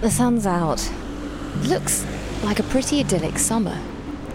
The 0.00 0.10
sun's 0.10 0.46
out. 0.46 0.80
It 1.56 1.66
looks 1.66 2.06
like 2.42 2.58
a 2.58 2.62
pretty 2.62 3.00
idyllic 3.00 3.38
summer. 3.38 3.78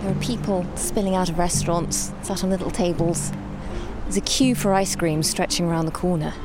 There 0.02 0.12
are 0.12 0.20
people 0.20 0.64
spilling 0.76 1.16
out 1.16 1.28
of 1.28 1.40
restaurants, 1.40 2.14
sat 2.22 2.44
on 2.44 2.52
little 2.52 2.70
tables. 2.70 3.32
There's 4.04 4.18
a 4.18 4.22
queue 4.22 4.54
for 4.54 4.76
ice 4.76 4.96
cream 4.96 5.24
stretching 5.24 5.66
around 5.66 5.88
the 5.88 5.92
corner. 5.92 6.36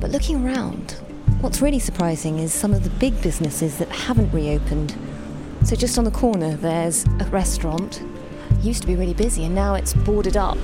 But 0.00 0.12
looking 0.12 0.46
around, 0.46 0.92
what's 1.42 1.60
really 1.60 1.78
surprising 1.78 2.38
is 2.38 2.54
some 2.54 2.72
of 2.72 2.84
the 2.84 2.90
big 2.90 3.20
businesses 3.20 3.76
that 3.76 3.90
haven't 3.90 4.32
reopened. 4.32 4.96
So 5.64 5.76
just 5.76 5.98
on 5.98 6.04
the 6.04 6.10
corner, 6.10 6.56
there's 6.56 7.04
a 7.20 7.26
restaurant. 7.26 8.00
It 8.50 8.64
used 8.64 8.80
to 8.80 8.86
be 8.86 8.96
really 8.96 9.12
busy, 9.12 9.44
and 9.44 9.54
now 9.54 9.74
it's 9.74 9.92
boarded 9.92 10.38
up. 10.38 10.56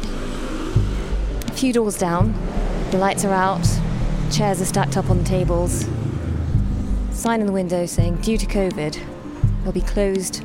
A 1.48 1.52
few 1.52 1.75
doors 1.75 1.98
down, 1.98 2.32
the 2.93 2.97
lights 2.97 3.27
are 3.27 3.34
out, 3.34 3.69
chairs 4.33 4.62
are 4.62 4.65
stacked 4.65 4.97
up 4.97 5.11
on 5.11 5.19
the 5.19 5.25
tables. 5.25 5.87
Sign 7.18 7.40
in 7.40 7.48
the 7.48 7.52
window 7.52 7.84
saying, 7.84 8.18
due 8.18 8.38
to 8.38 8.46
COVID, 8.46 8.96
they'll 9.64 9.72
be 9.72 9.80
closed 9.80 10.45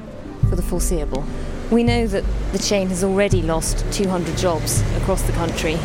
for 0.50 0.56
the 0.56 0.64
foreseeable. 0.64 1.24
We 1.70 1.84
know 1.84 2.08
that 2.08 2.24
the 2.52 2.58
chain 2.58 2.88
has 2.88 3.04
already 3.04 3.44
lost 3.44 3.86
200 3.94 4.36
jobs 4.38 4.82
across 4.98 5.22
the 5.22 5.34
country. 5.34 5.76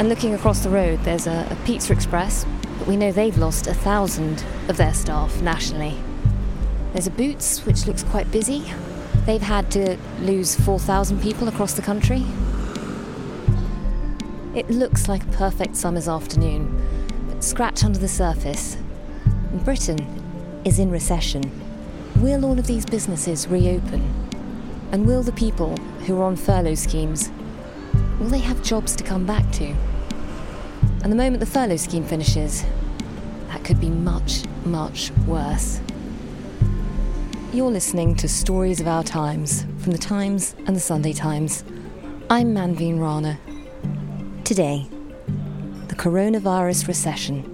And 0.00 0.08
looking 0.08 0.34
across 0.34 0.64
the 0.64 0.70
road, 0.70 0.98
there's 1.04 1.28
a, 1.28 1.46
a 1.48 1.56
Pizza 1.64 1.92
Express, 1.92 2.44
but 2.78 2.88
we 2.88 2.96
know 2.96 3.12
they've 3.12 3.38
lost 3.38 3.68
a 3.68 3.74
thousand 3.74 4.44
of 4.66 4.76
their 4.76 4.92
staff 4.92 5.40
nationally. 5.40 5.94
There's 6.92 7.06
a 7.06 7.12
Boots, 7.12 7.64
which 7.64 7.86
looks 7.86 8.02
quite 8.02 8.28
busy. 8.32 8.64
They've 9.24 9.40
had 9.40 9.70
to 9.70 9.96
lose 10.18 10.56
4,000 10.56 11.22
people 11.22 11.46
across 11.46 11.74
the 11.74 11.82
country. 11.82 12.24
It 14.52 14.68
looks 14.68 15.08
like 15.08 15.22
a 15.22 15.28
perfect 15.28 15.76
summer's 15.76 16.08
afternoon, 16.08 16.76
but 17.28 17.44
scratch 17.44 17.84
under 17.84 18.00
the 18.00 18.08
surface. 18.08 18.78
Britain 19.62 19.98
is 20.64 20.78
in 20.78 20.90
recession. 20.90 21.42
Will 22.16 22.44
all 22.44 22.58
of 22.58 22.66
these 22.66 22.84
businesses 22.84 23.46
reopen? 23.46 24.02
And 24.90 25.06
will 25.06 25.22
the 25.22 25.32
people 25.32 25.76
who 26.06 26.20
are 26.20 26.24
on 26.24 26.36
furlough 26.36 26.74
schemes, 26.74 27.30
will 28.18 28.28
they 28.28 28.38
have 28.38 28.62
jobs 28.62 28.96
to 28.96 29.04
come 29.04 29.24
back 29.24 29.48
to? 29.52 29.74
And 31.02 31.12
the 31.12 31.16
moment 31.16 31.40
the 31.40 31.46
furlough 31.46 31.76
scheme 31.76 32.04
finishes, 32.04 32.64
that 33.48 33.64
could 33.64 33.80
be 33.80 33.90
much, 33.90 34.42
much 34.64 35.12
worse. 35.26 35.80
You're 37.52 37.70
listening 37.70 38.16
to 38.16 38.28
Stories 38.28 38.80
of 38.80 38.88
Our 38.88 39.04
Times 39.04 39.66
from 39.78 39.92
the 39.92 39.98
Times 39.98 40.56
and 40.66 40.74
the 40.74 40.80
Sunday 40.80 41.12
Times. 41.12 41.62
I'm 42.28 42.52
Manveen 42.54 42.98
Rana. 42.98 43.38
Today, 44.42 44.88
the 45.86 45.94
coronavirus 45.94 46.88
recession. 46.88 47.53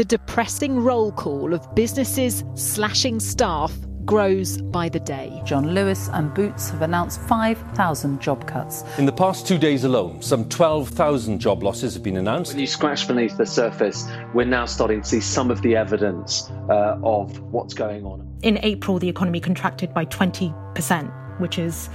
The 0.00 0.06
depressing 0.06 0.80
roll 0.80 1.12
call 1.12 1.52
of 1.52 1.74
businesses 1.74 2.42
slashing 2.54 3.20
staff 3.20 3.70
grows 4.06 4.56
by 4.56 4.88
the 4.88 4.98
day. 4.98 5.42
John 5.44 5.74
Lewis 5.74 6.08
and 6.14 6.32
Boots 6.32 6.70
have 6.70 6.80
announced 6.80 7.20
5,000 7.28 8.18
job 8.18 8.46
cuts. 8.46 8.82
In 8.96 9.04
the 9.04 9.12
past 9.12 9.46
two 9.46 9.58
days 9.58 9.84
alone, 9.84 10.22
some 10.22 10.48
12,000 10.48 11.38
job 11.38 11.62
losses 11.62 11.92
have 11.92 12.02
been 12.02 12.16
announced. 12.16 12.52
When 12.52 12.60
you 12.60 12.66
scratch 12.66 13.06
beneath 13.06 13.36
the 13.36 13.44
surface, 13.44 14.08
we're 14.32 14.46
now 14.46 14.64
starting 14.64 15.02
to 15.02 15.06
see 15.06 15.20
some 15.20 15.50
of 15.50 15.60
the 15.60 15.76
evidence 15.76 16.50
uh, 16.70 16.98
of 17.02 17.38
what's 17.52 17.74
going 17.74 18.06
on. 18.06 18.26
In 18.42 18.58
April, 18.62 18.98
the 18.98 19.08
economy 19.10 19.38
contracted 19.38 19.92
by 19.92 20.06
20%, 20.06 21.40
which 21.40 21.58
is 21.58 21.90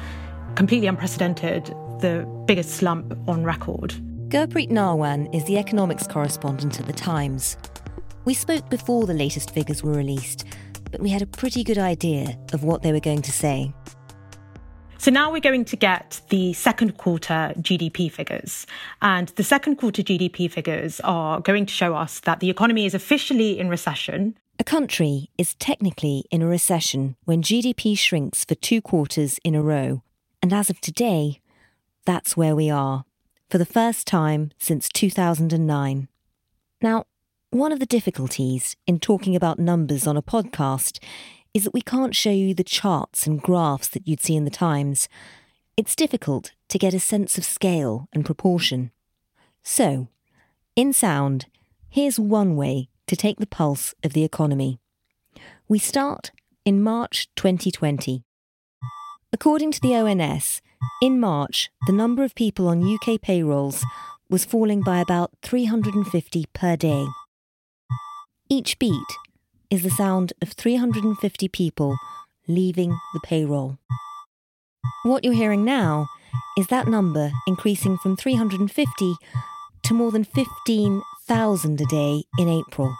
completely 0.53 0.85
unprecedented, 0.85 1.65
the 2.01 2.23
biggest 2.45 2.69
slump 2.69 3.17
on 3.27 3.43
record. 3.43 3.95
Gurpreet 4.27 4.69
Narwan 4.69 5.33
is 5.33 5.43
the 5.45 5.57
economics 5.57 6.05
correspondent 6.05 6.79
at 6.79 6.85
The 6.85 6.93
Times. 6.93 7.57
We 8.25 8.33
spoke 8.33 8.69
before 8.69 9.05
the 9.05 9.13
latest 9.13 9.51
figures 9.51 9.83
were 9.83 9.93
released 9.93 10.45
but 10.95 11.01
we 11.01 11.09
had 11.09 11.21
a 11.21 11.25
pretty 11.25 11.61
good 11.61 11.77
idea 11.77 12.37
of 12.53 12.63
what 12.63 12.81
they 12.81 12.93
were 12.93 13.01
going 13.01 13.21
to 13.21 13.31
say. 13.31 13.73
So 14.97 15.11
now 15.11 15.29
we're 15.29 15.41
going 15.41 15.65
to 15.65 15.75
get 15.75 16.21
the 16.29 16.53
second 16.53 16.97
quarter 16.97 17.53
GDP 17.59 18.09
figures. 18.09 18.65
And 19.01 19.27
the 19.29 19.43
second 19.43 19.75
quarter 19.75 20.01
GDP 20.01 20.49
figures 20.49 21.01
are 21.01 21.41
going 21.41 21.65
to 21.65 21.73
show 21.73 21.95
us 21.95 22.21
that 22.21 22.39
the 22.39 22.49
economy 22.49 22.85
is 22.85 22.93
officially 22.93 23.59
in 23.59 23.67
recession. 23.67 24.37
A 24.57 24.63
country 24.63 25.29
is 25.37 25.53
technically 25.55 26.23
in 26.31 26.41
a 26.41 26.47
recession 26.47 27.17
when 27.25 27.41
GDP 27.41 27.97
shrinks 27.97 28.45
for 28.45 28.55
two 28.55 28.81
quarters 28.81 29.37
in 29.43 29.53
a 29.53 29.61
row. 29.61 30.01
And 30.41 30.53
as 30.53 30.69
of 30.69 30.79
today, 30.79 31.41
that's 32.05 32.37
where 32.37 32.55
we 32.55 32.69
are, 32.69 33.03
for 33.49 33.57
the 33.57 33.65
first 33.65 34.07
time 34.07 34.51
since 34.57 34.87
2009. 34.87 36.07
Now, 36.81 37.05
one 37.51 37.71
of 37.71 37.79
the 37.79 37.85
difficulties 37.85 38.75
in 38.85 38.99
talking 38.99 39.35
about 39.35 39.59
numbers 39.59 40.07
on 40.07 40.17
a 40.17 40.21
podcast 40.21 41.01
is 41.53 41.63
that 41.63 41.73
we 41.73 41.81
can't 41.81 42.15
show 42.15 42.31
you 42.31 42.53
the 42.53 42.63
charts 42.63 43.25
and 43.25 43.41
graphs 43.41 43.87
that 43.89 44.07
you'd 44.07 44.21
see 44.21 44.35
in 44.35 44.43
the 44.43 44.51
Times. 44.51 45.07
It's 45.77 45.95
difficult 45.95 46.51
to 46.69 46.77
get 46.77 46.93
a 46.93 46.99
sense 46.99 47.37
of 47.37 47.45
scale 47.45 48.09
and 48.11 48.25
proportion. 48.25 48.91
So, 49.63 50.09
in 50.75 50.91
sound, 50.91 51.45
here's 51.89 52.19
one 52.19 52.55
way 52.55 52.89
to 53.07 53.15
take 53.15 53.39
the 53.39 53.47
pulse 53.47 53.93
of 54.03 54.13
the 54.13 54.23
economy. 54.23 54.79
We 55.67 55.79
start 55.79 56.31
in 56.65 56.83
March 56.83 57.29
2020. 57.35 58.23
According 59.31 59.71
to 59.71 59.81
the 59.81 59.95
ONS, 59.95 60.61
in 61.01 61.19
March, 61.19 61.69
the 61.87 61.93
number 61.93 62.23
of 62.23 62.35
people 62.35 62.67
on 62.67 62.83
UK 62.83 63.21
payrolls 63.21 63.83
was 64.29 64.45
falling 64.45 64.81
by 64.81 64.99
about 64.99 65.31
350 65.41 66.45
per 66.53 66.75
day. 66.75 67.05
Each 68.47 68.77
beat 68.77 69.17
is 69.71 69.81
the 69.81 69.89
sound 69.89 70.31
of 70.39 70.51
350 70.51 71.47
people 71.47 71.97
leaving 72.47 72.91
the 73.15 73.19
payroll. 73.23 73.79
What 75.03 75.23
you're 75.23 75.33
hearing 75.33 75.65
now 75.65 76.07
is 76.55 76.67
that 76.67 76.87
number 76.87 77.31
increasing 77.47 77.97
from 77.97 78.15
350 78.15 79.15
to 79.81 79.93
more 79.95 80.11
than 80.11 80.23
15,000 80.23 81.81
a 81.81 81.85
day 81.85 82.23
in 82.37 82.47
April. 82.47 82.95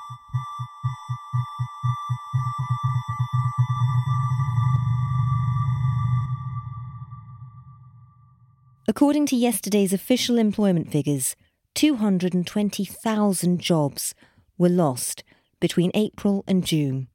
According 8.88 9.28
to 9.28 9.36
yesterday's 9.36 9.94
official 9.94 10.40
employment 10.40 10.92
figures, 10.92 11.36
220,000 11.76 13.62
jobs 13.62 14.16
were 14.58 14.70
lost 14.70 15.24
between 15.60 15.92
April 15.94 16.44
and 16.48 16.66
June. 16.66 17.08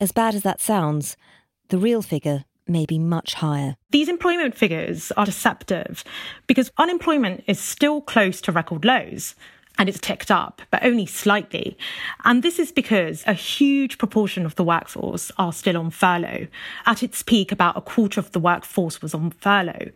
As 0.00 0.12
bad 0.12 0.34
as 0.34 0.42
that 0.42 0.60
sounds, 0.60 1.16
the 1.68 1.78
real 1.78 2.02
figure 2.02 2.44
may 2.66 2.86
be 2.86 2.98
much 2.98 3.34
higher. 3.34 3.76
These 3.90 4.08
employment 4.08 4.56
figures 4.56 5.12
are 5.12 5.26
deceptive 5.26 6.04
because 6.46 6.70
unemployment 6.78 7.44
is 7.46 7.58
still 7.58 8.00
close 8.00 8.40
to 8.42 8.52
record 8.52 8.84
lows. 8.84 9.34
and 9.78 9.88
it's 9.88 9.98
ticked 9.98 10.30
up, 10.30 10.62
but 10.70 10.84
only 10.84 11.06
slightly. 11.06 11.76
And 12.24 12.42
this 12.42 12.58
is 12.58 12.70
because 12.72 13.24
a 13.26 13.32
huge 13.32 13.98
proportion 13.98 14.44
of 14.44 14.54
the 14.56 14.64
workforce 14.64 15.32
are 15.38 15.52
still 15.52 15.76
on 15.76 15.90
furlough. 15.90 16.48
At 16.86 17.02
its 17.02 17.22
peak, 17.22 17.52
about 17.52 17.76
a 17.76 17.80
quarter 17.80 18.20
of 18.20 18.32
the 18.32 18.40
workforce 18.40 19.00
was 19.00 19.14
on 19.14 19.30
furlough. 19.30 19.90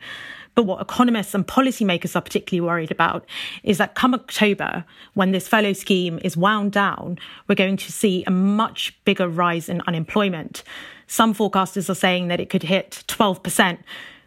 But 0.56 0.64
what 0.64 0.80
economists 0.80 1.34
and 1.34 1.46
policymakers 1.46 2.16
are 2.16 2.22
particularly 2.22 2.66
worried 2.66 2.90
about 2.90 3.26
is 3.62 3.76
that 3.76 3.94
come 3.94 4.14
October, 4.14 4.86
when 5.12 5.30
this 5.30 5.46
furlough 5.46 5.74
scheme 5.74 6.18
is 6.24 6.34
wound 6.34 6.72
down, 6.72 7.18
we're 7.46 7.54
going 7.54 7.76
to 7.76 7.92
see 7.92 8.24
a 8.26 8.30
much 8.30 8.98
bigger 9.04 9.28
rise 9.28 9.68
in 9.68 9.82
unemployment. 9.86 10.64
Some 11.06 11.34
forecasters 11.34 11.90
are 11.90 11.94
saying 11.94 12.28
that 12.28 12.40
it 12.40 12.48
could 12.48 12.62
hit 12.62 13.04
12%, 13.06 13.78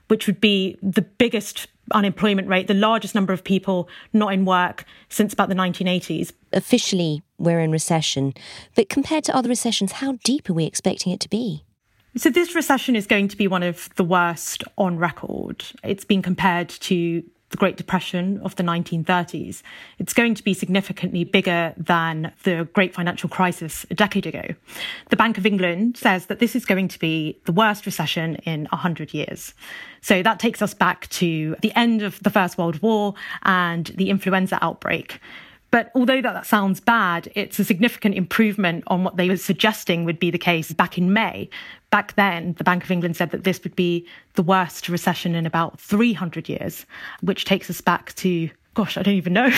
which 0.07 0.27
would 0.27 0.39
be 0.39 0.77
the 0.83 1.01
biggest 1.01 1.67
unemployment 1.93 2.47
rate, 2.47 2.67
the 2.67 2.75
largest 2.75 3.15
number 3.15 3.33
of 3.33 3.43
people 3.43 3.89
not 4.13 4.31
in 4.31 4.45
work 4.45 4.85
since 5.09 5.33
about 5.33 5.49
the 5.49 5.55
1980s. 5.55 6.31
Officially, 6.53 7.23
we're 7.39 7.59
in 7.59 7.71
recession, 7.71 8.35
but 8.75 8.87
compared 8.87 9.23
to 9.23 9.35
other 9.35 9.49
recessions, 9.49 9.93
how 9.93 10.19
deep 10.23 10.47
are 10.47 10.53
we 10.53 10.65
expecting 10.65 11.11
it 11.11 11.19
to 11.21 11.29
be? 11.29 11.65
So, 12.17 12.31
this 12.31 12.55
recession 12.55 12.95
is 12.95 13.05
going 13.05 13.27
to 13.27 13.37
be 13.37 13.47
one 13.47 13.61
of 13.61 13.87
the 13.95 14.03
worst 14.03 14.63
on 14.79 14.97
record. 14.97 15.63
It's 15.83 16.03
been 16.03 16.23
compared 16.23 16.69
to 16.69 17.23
the 17.49 17.57
Great 17.57 17.77
Depression 17.77 18.39
of 18.43 18.55
the 18.55 18.63
1930s. 18.63 19.61
It's 19.99 20.13
going 20.13 20.33
to 20.35 20.43
be 20.43 20.55
significantly 20.55 21.23
bigger 21.23 21.73
than 21.77 22.31
the 22.43 22.67
Great 22.73 22.95
Financial 22.95 23.29
Crisis 23.29 23.85
a 23.91 23.93
decade 23.93 24.25
ago. 24.25 24.43
The 25.09 25.15
Bank 25.15 25.37
of 25.37 25.45
England 25.45 25.97
says 25.97 26.27
that 26.27 26.39
this 26.39 26.55
is 26.55 26.65
going 26.65 26.87
to 26.89 26.99
be 26.99 27.39
the 27.45 27.51
worst 27.51 27.85
recession 27.85 28.35
in 28.37 28.65
100 28.65 29.13
years. 29.13 29.53
So 30.01 30.23
that 30.23 30.39
takes 30.39 30.61
us 30.61 30.73
back 30.73 31.07
to 31.09 31.55
the 31.61 31.75
end 31.75 32.01
of 32.01 32.21
the 32.23 32.29
First 32.31 32.57
World 32.57 32.81
War 32.81 33.13
and 33.43 33.85
the 33.87 34.09
influenza 34.09 34.57
outbreak. 34.63 35.19
But 35.71 35.91
although 35.93 36.21
that, 36.21 36.33
that 36.33 36.45
sounds 36.45 36.79
bad, 36.79 37.31
it's 37.35 37.59
a 37.59 37.63
significant 37.63 38.15
improvement 38.15 38.83
on 38.87 39.03
what 39.03 39.17
they 39.17 39.29
were 39.29 39.37
suggesting 39.37 40.03
would 40.05 40.19
be 40.19 40.31
the 40.31 40.37
case 40.37 40.71
back 40.71 40.97
in 40.97 41.13
May. 41.13 41.49
Back 41.91 42.15
then, 42.15 42.53
the 42.53 42.63
Bank 42.63 42.83
of 42.83 42.91
England 42.91 43.15
said 43.15 43.31
that 43.31 43.43
this 43.43 43.63
would 43.63 43.75
be 43.75 44.07
the 44.33 44.43
worst 44.43 44.89
recession 44.89 45.35
in 45.35 45.45
about 45.45 45.79
300 45.79 46.49
years, 46.49 46.85
which 47.21 47.45
takes 47.45 47.69
us 47.69 47.81
back 47.81 48.13
to 48.15 48.49
gosh, 48.75 48.97
I 48.97 49.01
don't 49.01 49.15
even 49.15 49.33
know. 49.33 49.49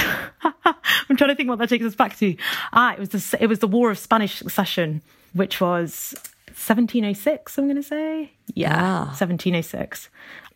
I'm 0.66 1.16
trying 1.16 1.30
to 1.30 1.36
think 1.36 1.48
what 1.48 1.60
that 1.60 1.70
takes 1.70 1.86
us 1.86 1.94
back 1.94 2.18
to. 2.18 2.36
Ah, 2.74 2.94
it 2.94 3.00
was 3.00 3.10
the, 3.10 3.38
it 3.40 3.48
was 3.48 3.60
the 3.60 3.68
War 3.68 3.92
of 3.92 4.00
Spanish 4.00 4.38
Succession, 4.38 5.04
which 5.34 5.62
was 5.62 6.16
1706, 6.48 7.58
I'm 7.58 7.66
going 7.66 7.76
to 7.76 7.84
say. 7.84 8.32
Yeah, 8.56 8.76
ah. 8.76 9.06
1706. 9.10 10.10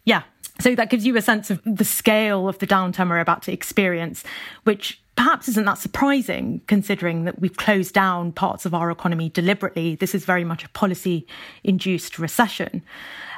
Yeah. 0.06 0.24
So 0.60 0.74
that 0.75 0.90
gives 0.90 1.06
you 1.06 1.18
a 1.18 1.22
sense 1.22 1.50
of 1.50 1.62
the 1.66 1.86
scale 1.86 2.48
of 2.48 2.60
the 2.60 2.68
downturn 2.68 3.10
we're 3.10 3.19
about 3.19 3.42
to 3.44 3.52
experience, 3.52 4.24
which 4.63 5.02
perhaps 5.16 5.48
isn't 5.50 5.66
that 5.66 5.78
surprising 5.78 6.62
considering 6.68 7.25
that 7.25 7.40
we've 7.40 7.57
closed 7.57 7.94
down 7.94 8.31
parts 8.31 8.66
of 8.66 8.74
our 8.74 8.92
economy 8.92 9.30
deliberately. 9.30 9.96
This 9.96 10.16
is 10.16 10.25
very 10.25 10.44
much 10.44 10.63
a 10.63 10.69
policy 10.69 11.28
induced 11.63 12.19
recession. 12.19 12.84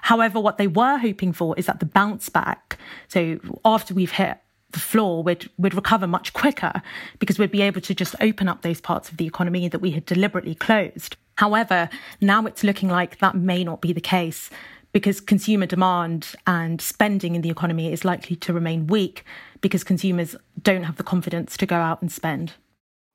However, 0.04 0.40
what 0.40 0.58
they 0.58 0.68
were 0.68 0.98
hoping 0.98 1.34
for 1.34 1.58
is 1.58 1.66
that 1.66 1.80
the 1.80 1.86
bounce 1.86 2.30
back, 2.30 2.78
so 3.08 3.40
after 3.66 3.94
we've 3.94 4.12
hit 4.12 4.38
the 4.72 4.80
floor, 4.80 5.24
we'd, 5.24 5.50
we'd 5.58 5.74
recover 5.74 6.08
much 6.08 6.34
quicker 6.34 6.82
because 7.20 7.40
we'd 7.40 7.52
be 7.52 7.62
able 7.62 7.82
to 7.82 7.96
just 7.96 8.16
open 8.22 8.48
up 8.48 8.62
those 8.62 8.82
parts 8.82 9.10
of 9.10 9.18
the 9.18 9.26
economy 9.26 9.68
that 9.68 9.80
we 9.80 9.92
had 9.92 10.06
deliberately 10.06 10.56
closed. 10.56 11.16
However, 11.36 11.90
now 12.20 12.46
it's 12.46 12.64
looking 12.64 12.90
like 12.90 13.20
that 13.20 13.36
may 13.36 13.64
not 13.64 13.82
be 13.82 13.94
the 13.94 14.02
case 14.02 14.50
because 14.98 15.22
consumer 15.22 15.68
demand 15.68 16.34
and 16.48 16.82
spending 16.82 17.36
in 17.36 17.44
the 17.44 17.52
economy 17.52 17.94
is 17.94 18.04
likely 18.04 18.36
to 18.36 18.52
remain 18.52 18.88
weak 18.88 19.24
because 19.62 19.84
consumers 19.84 20.36
don't 20.60 20.86
have 20.86 20.96
the 20.96 21.04
confidence 21.04 21.56
to 21.56 21.68
go 21.68 21.76
out 21.76 22.02
and 22.02 22.12
spend. 22.12 22.54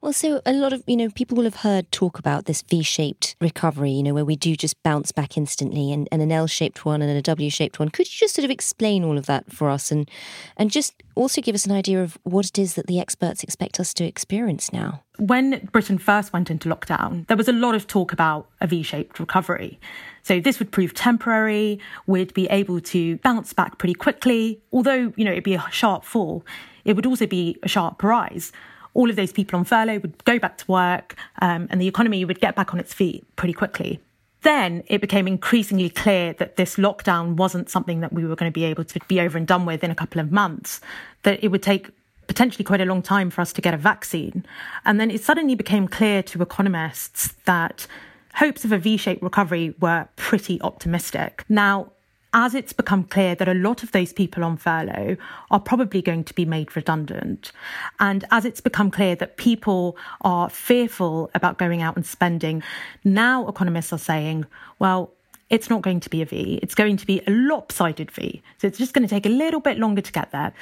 Well, 0.03 0.13
so 0.13 0.43
a 0.45 0.53
lot 0.53 0.73
of, 0.73 0.83
you 0.89 0.97
know, 0.97 1.11
people 1.11 1.37
will 1.37 1.45
have 1.45 1.55
heard 1.55 1.93
talk 1.93 2.19
about 2.19 2.47
this 2.47 2.61
V 2.63 2.83
shaped 2.83 3.37
recovery, 3.41 3.93
you 3.93 4.03
know, 4.03 4.15
where 4.15 4.25
we 4.25 4.35
do 4.35 4.57
just 4.57 4.83
bounce 4.83 5.13
back 5.13 5.37
instantly 5.37 5.93
and, 5.93 6.09
and 6.11 6.21
an 6.21 6.33
L 6.33 6.49
shaped 6.49 6.85
one 6.85 7.01
and 7.03 7.17
a 7.17 7.23
W 7.23 7.49
shaped 7.49 7.79
one. 7.79 7.89
Could 7.89 8.13
you 8.13 8.19
just 8.19 8.35
sort 8.35 8.45
of 8.45 8.51
explain 8.51 9.05
all 9.05 9.17
of 9.17 9.27
that 9.27 9.53
for 9.53 9.71
us 9.71 9.93
and, 9.93 10.11
and 10.57 10.73
just 10.73 11.01
also 11.15 11.41
give 11.41 11.55
us 11.55 11.67
an 11.67 11.71
idea 11.71 12.03
of 12.03 12.19
what 12.25 12.47
it 12.47 12.59
is 12.59 12.75
that 12.75 12.89
the 12.89 12.99
experts 12.99 13.45
expect 13.45 13.79
us 13.79 13.95
to 13.95 14.05
experience 14.05 14.73
now? 14.73 15.05
When 15.21 15.69
Britain 15.71 15.99
first 15.99 16.33
went 16.33 16.51
into 16.51 16.69
lockdown, 16.69 17.25
there 17.29 17.37
was 17.37 17.47
a 17.47 17.53
lot 17.53 17.77
of 17.77 17.87
talk 17.87 18.13
about 18.13 18.49
a 18.61 18.67
V 18.67 18.83
shaped 18.83 19.21
recovery. 19.21 19.79
So 20.25 20.41
this 20.41 20.59
would 20.59 20.73
prove 20.73 20.95
temporary. 20.95 21.79
We'd 22.09 22.35
be 22.35 22.49
able 22.49 22.81
to 22.81 23.19
bounce 23.19 23.53
back 23.53 23.79
pretty 23.79 23.95
quickly. 23.95 24.63
Although, 24.73 25.13
you 25.15 25.25
know, 25.25 25.31
it'd 25.31 25.45
be 25.45 25.55
a 25.55 25.65
sharp 25.71 26.05
fall, 26.05 26.45
it 26.85 26.97
would 26.97 27.07
also 27.07 27.29
be 27.29 27.57
a 27.63 27.69
sharp 27.69 28.03
rise 28.03 28.51
all 28.95 29.11
of 29.11 29.17
those 29.17 29.33
people 29.33 29.59
on 29.59 29.65
furlough 29.65 29.99
would 29.99 30.25
go 30.25 30.39
back 30.39 30.59
to 30.59 30.71
work 30.71 31.17
um, 31.41 31.67
and 31.71 31.81
the 31.81 31.89
economy 31.89 32.25
would 32.25 32.41
get 32.41 32.55
back 32.55 32.73
on 32.75 32.81
its 32.81 32.93
feet 32.93 33.25
pretty 33.37 33.55
quickly. 33.55 34.01
Then 34.43 34.83
it 34.89 35.01
became 35.01 35.29
increasingly 35.29 35.89
clear 35.89 36.33
that 36.35 36.57
this 36.57 36.77
lockdown 36.77 37.37
wasn't 37.37 37.71
something 37.71 38.01
that 38.01 38.13
we 38.13 38.25
were 38.25 38.35
going 38.35 38.51
to 38.51 38.55
be 38.55 38.65
able 38.65 38.85
to 38.85 39.01
be 39.07 39.21
over 39.21 39.39
and 39.39 39.47
done 39.47 39.65
with 39.67 39.85
in 39.85 39.91
a 39.91 39.95
couple 39.95 40.21
of 40.21 40.33
months, 40.33 40.81
that 41.23 41.43
it 41.45 41.49
would 41.49 41.63
take 41.63 41.91
potentially 42.27 42.65
quite 42.65 42.81
a 42.81 42.85
long 42.85 43.03
time 43.03 43.31
for 43.31 43.41
us 43.41 43.53
to 43.53 43.61
get 43.61 43.73
a 43.73 43.77
vaccine. 43.77 44.45
And 44.85 44.99
then 44.99 45.11
it 45.11 45.23
suddenly 45.23 45.55
became 45.55 45.87
clear 45.87 46.23
to 46.25 46.43
economists 46.43 47.35
that 47.45 47.87
hopes 48.35 48.65
of 48.65 48.73
a 48.73 48.79
V 48.79 48.97
shaped 48.97 49.23
recovery 49.23 49.75
were 49.81 50.09
pretty 50.17 50.61
optimistic. 50.63 51.45
Now, 51.49 51.92
as 52.35 52.55
it's 52.55 52.73
become 52.73 53.05
clear 53.05 53.35
that 53.35 53.49
a 53.49 53.55
lot 53.55 53.83
of 53.83 53.93
those 53.93 54.13
people 54.13 54.45
on 54.45 54.57
furlough 54.57 55.17
are 55.51 55.61
probably 55.61 56.03
going 56.03 56.25
to 56.25 56.35
be 56.35 56.45
made 56.45 56.75
redundant, 56.75 57.53
and 58.01 58.25
as 58.31 58.45
it's 58.45 58.61
become 58.61 58.91
clear 58.91 59.15
that 59.17 59.37
people 59.37 59.97
are 60.23 60.49
fearful 60.49 61.31
about 61.35 61.59
going 61.59 61.83
out 61.83 61.97
and 61.97 62.07
spending, 62.07 62.63
now 63.05 63.47
economists 63.49 63.93
are 63.93 63.99
saying, 63.99 64.47
well, 64.79 65.13
it's 65.51 65.69
not 65.69 65.83
going 65.83 66.01
to 66.01 66.09
be 66.09 66.23
a 66.23 66.25
V. 66.25 66.59
It's 66.63 66.75
going 66.75 66.97
to 66.97 67.05
be 67.05 67.21
a 67.27 67.31
lopsided 67.31 68.11
V. 68.11 68.43
So 68.57 68.67
it's 68.67 68.79
just 68.79 68.95
going 68.95 69.07
to 69.07 69.15
take 69.15 69.27
a 69.27 69.29
little 69.29 69.61
bit 69.61 69.77
longer 69.79 70.01
to 70.01 70.11
get 70.11 70.33
there. 70.33 70.55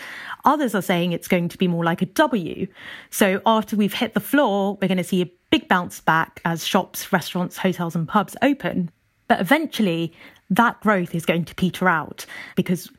Others 0.44 0.74
are 0.74 0.82
saying 0.82 1.12
it's 1.12 1.28
going 1.28 1.48
to 1.48 1.56
be 1.56 1.68
more 1.68 1.84
like 1.84 2.02
a 2.02 2.06
W. 2.06 2.66
So 3.08 3.40
after 3.46 3.76
we've 3.76 3.94
hit 3.94 4.14
the 4.14 4.20
floor, 4.20 4.76
we're 4.82 4.88
going 4.88 4.98
to 4.98 5.04
see 5.04 5.22
a 5.22 5.30
big 5.50 5.68
bounce 5.68 6.00
back 6.00 6.40
as 6.44 6.66
shops, 6.66 7.12
restaurants, 7.12 7.58
hotels, 7.58 7.94
and 7.94 8.08
pubs 8.08 8.36
open. 8.42 8.90
But 9.28 9.40
eventually, 9.40 10.12
that 10.50 10.80
growth 10.80 11.14
is 11.14 11.24
going 11.24 11.44
to 11.46 11.54
peter 11.54 11.88
out 11.88 12.26
because 12.56 12.90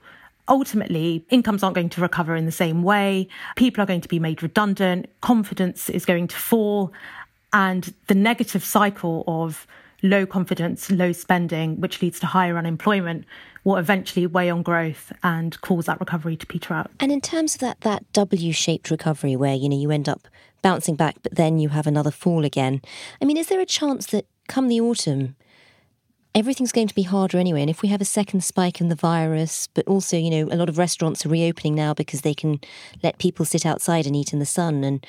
ultimately 0.47 1.25
incomes 1.29 1.63
aren't 1.63 1.75
going 1.75 1.89
to 1.89 2.01
recover 2.01 2.35
in 2.35 2.45
the 2.45 2.51
same 2.51 2.83
way. 2.83 3.27
People 3.55 3.83
are 3.83 3.85
going 3.85 4.01
to 4.01 4.07
be 4.07 4.19
made 4.19 4.41
redundant. 4.41 5.07
Confidence 5.21 5.89
is 5.89 6.05
going 6.05 6.27
to 6.27 6.35
fall. 6.35 6.91
And 7.53 7.93
the 8.07 8.15
negative 8.15 8.63
cycle 8.63 9.23
of 9.27 9.67
low 10.03 10.25
confidence, 10.25 10.89
low 10.89 11.11
spending, 11.11 11.79
which 11.79 12.01
leads 12.01 12.19
to 12.19 12.25
higher 12.25 12.57
unemployment, 12.57 13.25
will 13.63 13.77
eventually 13.77 14.25
weigh 14.25 14.49
on 14.49 14.63
growth 14.63 15.13
and 15.23 15.59
cause 15.61 15.85
that 15.85 15.99
recovery 15.99 16.35
to 16.35 16.45
peter 16.45 16.73
out. 16.73 16.89
And 16.99 17.11
in 17.11 17.21
terms 17.21 17.55
of 17.55 17.61
that 17.61 17.81
that 17.81 18.11
W-shaped 18.13 18.89
recovery 18.89 19.35
where 19.35 19.53
you 19.53 19.69
know 19.69 19.77
you 19.77 19.91
end 19.91 20.09
up 20.09 20.27
bouncing 20.61 20.95
back 20.95 21.17
but 21.23 21.35
then 21.35 21.59
you 21.59 21.69
have 21.69 21.87
another 21.87 22.11
fall 22.11 22.45
again. 22.45 22.81
I 23.21 23.25
mean, 23.25 23.37
is 23.37 23.47
there 23.47 23.59
a 23.59 23.65
chance 23.65 24.07
that 24.07 24.25
come 24.47 24.67
the 24.67 24.81
autumn 24.81 25.35
everything's 26.33 26.71
going 26.71 26.87
to 26.87 26.95
be 26.95 27.03
harder 27.03 27.37
anyway. 27.37 27.61
And 27.61 27.69
if 27.69 27.81
we 27.81 27.89
have 27.89 28.01
a 28.01 28.05
second 28.05 28.43
spike 28.43 28.79
in 28.79 28.89
the 28.89 28.95
virus, 28.95 29.67
but 29.73 29.87
also, 29.87 30.17
you 30.17 30.29
know, 30.29 30.53
a 30.53 30.55
lot 30.55 30.69
of 30.69 30.77
restaurants 30.77 31.25
are 31.25 31.29
reopening 31.29 31.75
now 31.75 31.93
because 31.93 32.21
they 32.21 32.33
can 32.33 32.59
let 33.03 33.17
people 33.17 33.45
sit 33.45 33.65
outside 33.65 34.05
and 34.05 34.15
eat 34.15 34.33
in 34.33 34.39
the 34.39 34.45
sun. 34.45 34.83
And 34.83 35.05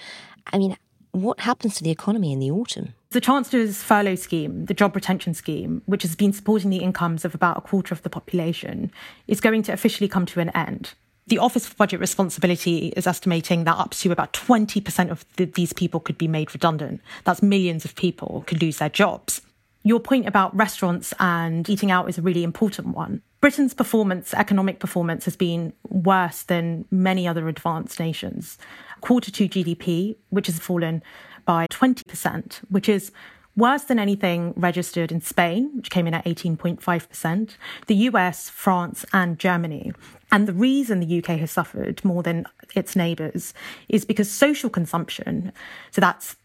I 0.53 0.59
mean, 0.59 0.77
what 1.13 1.41
happens 1.41 1.75
to 1.77 1.85
the 1.85 1.91
economy 1.91 2.33
in 2.33 2.39
the 2.39 2.51
autumn? 2.51 2.95
The 3.11 3.21
Chancellor's 3.21 3.83
furlough 3.83 4.15
scheme, 4.15 4.65
the 4.67 4.75
job 4.75 4.95
retention 4.95 5.35
scheme, 5.35 5.83
which 5.87 6.03
has 6.03 6.17
been 6.17 6.33
supporting 6.33 6.71
the 6.71 6.79
incomes 6.79 7.25
of 7.25 7.35
about 7.35 7.59
a 7.59 7.61
quarter 7.61 7.95
of 7.95 8.03
the 8.03 8.11
population, 8.11 8.91
is 9.29 9.41
going 9.41 9.63
to 9.65 9.73
officially 9.73 10.09
come 10.09 10.27
to 10.27 10.41
an 10.41 10.49
end. 10.51 10.95
The 11.27 11.39
Office 11.39 11.67
for 11.67 11.77
Budget 11.77 12.01
Responsibility 12.01 12.89
is 12.97 13.07
estimating 13.07 13.65
that 13.65 13.77
up 13.77 13.93
to 13.93 14.11
about 14.11 14.33
20% 14.33 15.11
of 15.11 15.25
the, 15.37 15.45
these 15.45 15.73
people 15.73 16.01
could 16.01 16.19
be 16.19 16.27
made 16.27 16.53
redundant. 16.53 17.01
That's 17.25 17.43
millions 17.43 17.85
of 17.85 17.95
people 17.95 18.43
could 18.47 18.61
lose 18.61 18.79
their 18.79 18.89
jobs. 18.89 19.41
Your 19.85 20.01
point 20.01 20.29
about 20.29 20.57
restaurants 20.57 21.13
and 21.19 21.69
eating 21.69 21.91
out 21.91 22.09
is 22.09 22.19
a 22.19 22.23
really 22.23 22.45
important 22.45 22.89
one. 22.89 23.23
Britain's 23.41 23.75
performance, 23.75 24.33
economic 24.35 24.79
performance, 24.79 25.25
has 25.25 25.35
been 25.35 25.73
worse 25.89 26.45
than 26.45 26.85
many 26.91 27.27
other 27.27 27.49
advanced 27.49 27.99
nations. 27.99 28.59
Quarter 29.01 29.33
two 29.33 29.49
GDP, 29.49 30.17
which 30.31 30.47
has 30.47 30.61
fallen 30.61 31.03
by 31.45 31.67
20%, 31.69 32.61
which 32.71 32.89
is 32.89 33.11
worse 33.57 33.83
than 33.83 33.99
anything 33.99 34.55
registered 34.57 35.11
in 35.11 35.21
Spain, 35.21 35.71
which 35.75 35.91
came 35.91 36.07
in 36.07 36.15
at 36.15 36.25
18.5%, 36.25 37.57
the 37.87 37.95
US, 37.97 38.49
France, 38.49 39.05
and 39.13 39.39
Germany. 39.39 39.93
And 40.31 40.49
the 40.49 40.55
reason 40.55 41.01
the 41.01 41.19
UK 41.19 41.39
has 41.41 41.51
suffered 41.51 42.03
more 42.05 42.23
than 42.23 42.47
its 42.75 42.97
neighbours 42.97 43.53
is 43.89 44.05
because 44.05 44.31
social 44.31 44.71
consumption, 44.71 45.53
so 45.91 46.01
that's 46.01 46.37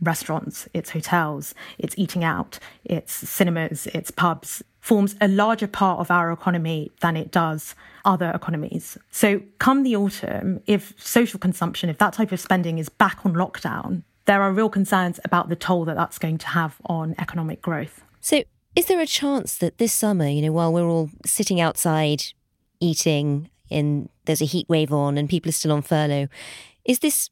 restaurants, 0.00 0.68
it's 0.74 0.90
hotels, 0.90 1.54
it's 1.78 1.94
eating 1.98 2.24
out, 2.24 2.58
it's 2.84 3.12
cinemas, 3.12 3.86
it's 3.88 4.10
pubs, 4.10 4.62
forms 4.80 5.16
a 5.20 5.28
larger 5.28 5.66
part 5.66 6.00
of 6.00 6.10
our 6.10 6.30
economy 6.30 6.92
than 7.00 7.16
it 7.16 7.30
does 7.30 7.74
other 8.04 8.30
economies. 8.30 8.96
So, 9.10 9.42
come 9.58 9.82
the 9.82 9.96
autumn, 9.96 10.60
if 10.66 10.94
social 10.96 11.40
consumption, 11.40 11.90
if 11.90 11.98
that 11.98 12.12
type 12.12 12.32
of 12.32 12.40
spending 12.40 12.78
is 12.78 12.88
back 12.88 13.24
on 13.24 13.34
lockdown, 13.34 14.02
there 14.26 14.42
are 14.42 14.52
real 14.52 14.68
concerns 14.68 15.18
about 15.24 15.48
the 15.48 15.56
toll 15.56 15.84
that 15.86 15.96
that's 15.96 16.18
going 16.18 16.38
to 16.38 16.46
have 16.48 16.76
on 16.86 17.14
economic 17.18 17.62
growth. 17.62 18.04
So, 18.20 18.44
is 18.76 18.86
there 18.86 19.00
a 19.00 19.06
chance 19.06 19.56
that 19.58 19.78
this 19.78 19.92
summer, 19.92 20.28
you 20.28 20.42
know, 20.42 20.52
while 20.52 20.72
we're 20.72 20.88
all 20.88 21.10
sitting 21.24 21.60
outside 21.60 22.22
eating 22.78 23.50
and 23.70 24.08
there's 24.26 24.42
a 24.42 24.46
heat 24.46 24.68
wave 24.68 24.92
on 24.92 25.16
and 25.16 25.28
people 25.28 25.48
are 25.48 25.52
still 25.52 25.72
on 25.72 25.82
furlough, 25.82 26.28
is 26.84 27.00
this 27.00 27.30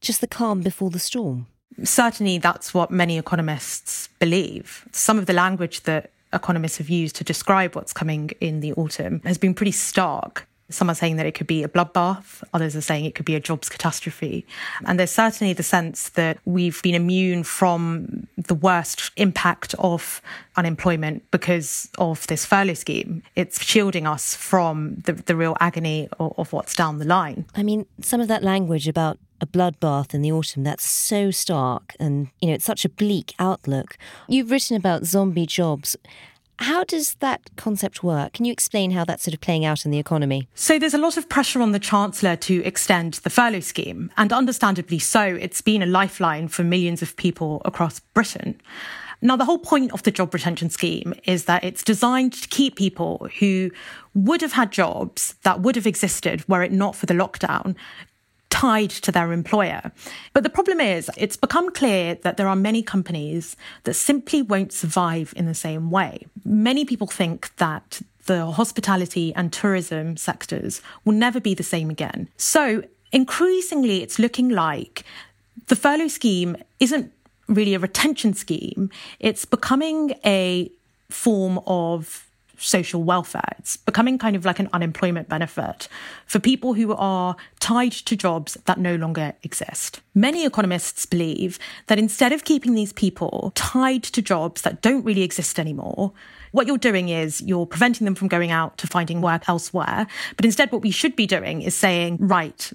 just 0.00 0.20
the 0.20 0.26
calm 0.26 0.62
before 0.62 0.90
the 0.90 0.98
storm? 0.98 1.46
Certainly, 1.84 2.38
that's 2.38 2.72
what 2.72 2.90
many 2.90 3.18
economists 3.18 4.08
believe. 4.18 4.86
Some 4.92 5.18
of 5.18 5.26
the 5.26 5.32
language 5.32 5.82
that 5.82 6.10
economists 6.32 6.78
have 6.78 6.88
used 6.88 7.16
to 7.16 7.24
describe 7.24 7.74
what's 7.74 7.92
coming 7.92 8.30
in 8.40 8.60
the 8.60 8.72
autumn 8.74 9.20
has 9.24 9.38
been 9.38 9.54
pretty 9.54 9.72
stark. 9.72 10.46
Some 10.68 10.90
are 10.90 10.94
saying 10.94 11.16
that 11.16 11.26
it 11.26 11.32
could 11.32 11.46
be 11.46 11.62
a 11.62 11.68
bloodbath. 11.68 12.42
Others 12.52 12.74
are 12.74 12.80
saying 12.80 13.04
it 13.04 13.14
could 13.14 13.24
be 13.24 13.36
a 13.36 13.40
jobs 13.40 13.68
catastrophe. 13.68 14.44
And 14.84 14.98
there's 14.98 15.12
certainly 15.12 15.52
the 15.52 15.62
sense 15.62 16.08
that 16.10 16.38
we've 16.44 16.82
been 16.82 16.96
immune 16.96 17.44
from 17.44 18.26
the 18.36 18.54
worst 18.54 19.12
impact 19.16 19.74
of 19.78 20.20
unemployment 20.56 21.30
because 21.30 21.88
of 21.98 22.26
this 22.26 22.44
furlough 22.44 22.74
scheme. 22.74 23.22
It's 23.36 23.62
shielding 23.62 24.08
us 24.08 24.34
from 24.34 24.96
the, 25.04 25.12
the 25.12 25.36
real 25.36 25.56
agony 25.60 26.08
of, 26.18 26.32
of 26.36 26.52
what's 26.52 26.74
down 26.74 26.98
the 26.98 27.04
line. 27.04 27.46
I 27.54 27.62
mean, 27.62 27.86
some 28.00 28.20
of 28.20 28.26
that 28.26 28.42
language 28.42 28.88
about 28.88 29.18
a 29.40 29.46
bloodbath 29.46 30.14
in 30.14 30.22
the 30.22 30.32
autumn, 30.32 30.64
that's 30.64 30.84
so 30.84 31.30
stark 31.30 31.94
and, 31.98 32.28
you 32.40 32.48
know, 32.48 32.54
it's 32.54 32.64
such 32.64 32.84
a 32.84 32.88
bleak 32.88 33.34
outlook. 33.38 33.96
You've 34.28 34.50
written 34.50 34.76
about 34.76 35.04
zombie 35.04 35.46
jobs. 35.46 35.96
How 36.58 36.84
does 36.84 37.14
that 37.16 37.50
concept 37.56 38.02
work? 38.02 38.32
Can 38.32 38.46
you 38.46 38.52
explain 38.52 38.92
how 38.92 39.04
that's 39.04 39.24
sort 39.24 39.34
of 39.34 39.40
playing 39.40 39.66
out 39.66 39.84
in 39.84 39.90
the 39.90 39.98
economy? 39.98 40.48
So, 40.54 40.78
there's 40.78 40.94
a 40.94 40.98
lot 40.98 41.18
of 41.18 41.28
pressure 41.28 41.60
on 41.60 41.72
the 41.72 41.78
Chancellor 41.78 42.34
to 42.36 42.64
extend 42.64 43.14
the 43.14 43.30
furlough 43.30 43.60
scheme, 43.60 44.10
and 44.16 44.32
understandably 44.32 44.98
so. 44.98 45.22
It's 45.22 45.60
been 45.60 45.82
a 45.82 45.86
lifeline 45.86 46.48
for 46.48 46.64
millions 46.64 47.02
of 47.02 47.14
people 47.16 47.60
across 47.66 48.00
Britain. 48.00 48.58
Now, 49.22 49.36
the 49.36 49.44
whole 49.44 49.58
point 49.58 49.92
of 49.92 50.02
the 50.02 50.10
job 50.10 50.32
retention 50.32 50.70
scheme 50.70 51.14
is 51.24 51.44
that 51.44 51.64
it's 51.64 51.82
designed 51.82 52.34
to 52.34 52.48
keep 52.48 52.76
people 52.76 53.28
who 53.38 53.70
would 54.14 54.40
have 54.40 54.52
had 54.52 54.72
jobs 54.72 55.34
that 55.42 55.60
would 55.60 55.76
have 55.76 55.86
existed 55.86 56.46
were 56.48 56.62
it 56.62 56.72
not 56.72 56.94
for 56.94 57.06
the 57.06 57.14
lockdown 57.14 57.74
tied 58.56 58.88
to 58.88 59.12
their 59.12 59.32
employer. 59.32 59.92
But 60.32 60.42
the 60.42 60.48
problem 60.48 60.80
is, 60.80 61.10
it's 61.16 61.36
become 61.36 61.70
clear 61.72 62.14
that 62.14 62.38
there 62.38 62.48
are 62.48 62.56
many 62.56 62.82
companies 62.82 63.54
that 63.84 63.94
simply 63.94 64.40
won't 64.40 64.72
survive 64.72 65.34
in 65.36 65.44
the 65.44 65.54
same 65.54 65.90
way. 65.90 66.26
Many 66.42 66.86
people 66.86 67.06
think 67.06 67.54
that 67.56 68.00
the 68.24 68.46
hospitality 68.52 69.34
and 69.34 69.52
tourism 69.52 70.16
sectors 70.16 70.80
will 71.04 71.12
never 71.12 71.38
be 71.38 71.52
the 71.54 71.62
same 71.62 71.90
again. 71.90 72.28
So 72.38 72.82
increasingly, 73.12 74.02
it's 74.02 74.18
looking 74.18 74.48
like 74.48 75.04
the 75.66 75.76
furlough 75.76 76.08
scheme 76.08 76.56
isn't 76.80 77.12
really 77.48 77.74
a 77.74 77.78
retention 77.78 78.32
scheme. 78.32 78.88
It's 79.20 79.44
becoming 79.44 80.14
a 80.24 80.70
form 81.10 81.60
of 81.66 82.25
social 82.58 83.02
welfare. 83.02 83.54
It's 83.58 83.76
becoming 83.76 84.18
kind 84.18 84.36
of 84.36 84.44
like 84.44 84.58
an 84.58 84.68
unemployment 84.72 85.28
benefit 85.28 85.88
for 86.26 86.38
people 86.38 86.74
who 86.74 86.94
are 86.94 87.36
tied 87.60 87.92
to 87.92 88.16
jobs 88.16 88.56
that 88.64 88.78
no 88.78 88.96
longer 88.96 89.34
exist. 89.42 90.00
Many 90.14 90.44
economists 90.44 91.06
believe 91.06 91.58
that 91.86 91.98
instead 91.98 92.32
of 92.32 92.44
keeping 92.44 92.74
these 92.74 92.92
people 92.92 93.52
tied 93.54 94.02
to 94.04 94.22
jobs 94.22 94.62
that 94.62 94.82
don't 94.82 95.04
really 95.04 95.22
exist 95.22 95.58
anymore, 95.58 96.12
what 96.52 96.66
you're 96.66 96.78
doing 96.78 97.08
is 97.08 97.42
you're 97.42 97.66
preventing 97.66 98.04
them 98.04 98.14
from 98.14 98.28
going 98.28 98.50
out 98.50 98.78
to 98.78 98.86
finding 98.86 99.20
work 99.20 99.48
elsewhere. 99.48 100.06
But 100.36 100.44
instead, 100.44 100.72
what 100.72 100.82
we 100.82 100.90
should 100.90 101.14
be 101.14 101.26
doing 101.26 101.62
is 101.62 101.74
saying, 101.74 102.18
right, 102.20 102.72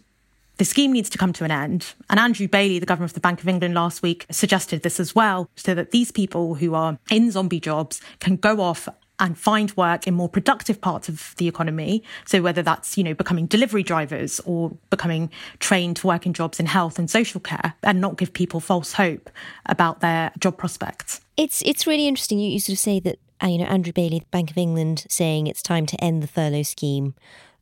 the 0.57 0.65
scheme 0.65 0.91
needs 0.91 1.09
to 1.09 1.17
come 1.17 1.33
to 1.33 1.43
an 1.43 1.49
end. 1.49 1.93
And 2.07 2.19
Andrew 2.19 2.47
Bailey, 2.47 2.77
the 2.77 2.85
governor 2.85 3.05
of 3.05 3.13
the 3.13 3.19
Bank 3.19 3.41
of 3.41 3.47
England 3.47 3.73
last 3.73 4.03
week, 4.03 4.27
suggested 4.29 4.83
this 4.83 4.99
as 4.99 5.15
well, 5.15 5.49
so 5.55 5.73
that 5.73 5.89
these 5.89 6.11
people 6.11 6.53
who 6.53 6.75
are 6.75 6.99
in 7.09 7.31
zombie 7.31 7.59
jobs 7.59 7.99
can 8.19 8.35
go 8.35 8.61
off 8.61 8.87
and 9.21 9.37
find 9.37 9.71
work 9.77 10.07
in 10.07 10.15
more 10.15 10.27
productive 10.27 10.81
parts 10.81 11.07
of 11.07 11.35
the 11.37 11.47
economy. 11.47 12.03
So 12.25 12.41
whether 12.41 12.63
that's, 12.63 12.97
you 12.97 13.03
know, 13.03 13.13
becoming 13.13 13.45
delivery 13.45 13.83
drivers 13.83 14.41
or 14.41 14.75
becoming 14.89 15.29
trained 15.59 15.97
to 15.97 16.07
work 16.07 16.25
in 16.25 16.33
jobs 16.33 16.59
in 16.59 16.65
health 16.65 16.97
and 16.97 17.09
social 17.09 17.39
care 17.39 17.75
and 17.83 18.01
not 18.01 18.17
give 18.17 18.33
people 18.33 18.59
false 18.59 18.93
hope 18.93 19.29
about 19.67 20.01
their 20.01 20.31
job 20.39 20.57
prospects. 20.57 21.21
It's 21.37 21.61
it's 21.61 21.87
really 21.87 22.07
interesting. 22.07 22.39
You, 22.39 22.49
you 22.49 22.59
sort 22.59 22.73
of 22.73 22.79
say 22.79 22.99
that 22.99 23.19
uh, 23.41 23.47
you 23.47 23.59
know 23.59 23.65
Andrew 23.65 23.93
Bailey, 23.93 24.23
Bank 24.31 24.49
of 24.51 24.57
England, 24.57 25.05
saying 25.07 25.47
it's 25.47 25.61
time 25.61 25.85
to 25.85 26.03
end 26.03 26.21
the 26.21 26.27
furlough 26.27 26.63
scheme. 26.63 27.13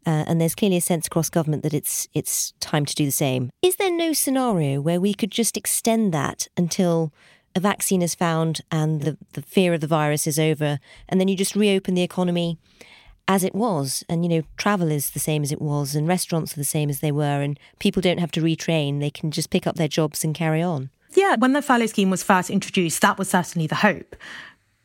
Uh, 0.06 0.24
and 0.28 0.40
there's 0.40 0.56
clearly 0.56 0.78
a 0.78 0.82
sense 0.82 1.08
across 1.08 1.30
government 1.30 1.62
that 1.64 1.74
it's 1.74 2.08
it's 2.14 2.54
time 2.62 2.86
to 2.86 2.96
do 2.96 3.04
the 3.04 3.12
same. 3.12 3.52
Is 3.62 3.76
there 3.76 3.92
no 3.92 4.14
scenario 4.14 4.80
where 4.80 5.00
we 5.00 5.14
could 5.14 5.30
just 5.30 5.58
extend 5.58 6.14
that 6.14 6.48
until 6.56 7.12
a 7.56 7.60
vaccine 7.60 8.02
is 8.02 8.16
found 8.16 8.62
and 8.72 9.02
the, 9.02 9.18
the 9.34 9.42
fear 9.42 9.74
of 9.74 9.82
the 9.82 9.88
virus 9.88 10.28
is 10.28 10.40
over, 10.40 10.80
and 11.08 11.20
then 11.20 11.28
you 11.28 11.36
just 11.36 11.56
reopen 11.56 11.94
the 11.94 12.04
economy 12.04 12.58
as 13.28 13.44
it 13.44 13.54
was. 13.54 14.04
And, 14.10 14.24
you 14.24 14.30
know, 14.30 14.44
travel 14.58 14.92
is 14.92 15.12
the 15.12 15.20
same 15.20 15.44
as 15.44 15.52
it 15.52 15.62
was, 15.62 15.96
and 15.96 16.08
restaurants 16.08 16.54
are 16.54 16.60
the 16.60 16.64
same 16.64 16.90
as 16.90 17.00
they 17.00 17.12
were, 17.12 17.42
and 17.42 17.60
people 17.80 18.02
don't 18.02 18.20
have 18.20 18.32
to 18.34 18.42
retrain. 18.42 19.00
They 19.00 19.12
can 19.12 19.32
just 19.32 19.50
pick 19.50 19.68
up 19.68 19.76
their 19.76 19.88
jobs 19.88 20.24
and 20.24 20.36
carry 20.36 20.62
on. 20.62 20.90
Yeah, 21.16 21.36
when 21.38 21.54
the 21.54 21.62
furlough 21.62 21.88
scheme 21.88 22.10
was 22.10 22.24
first 22.24 22.50
introduced, 22.50 23.02
that 23.02 23.18
was 23.18 23.30
certainly 23.30 23.68
the 23.68 23.76
hope. 23.76 24.16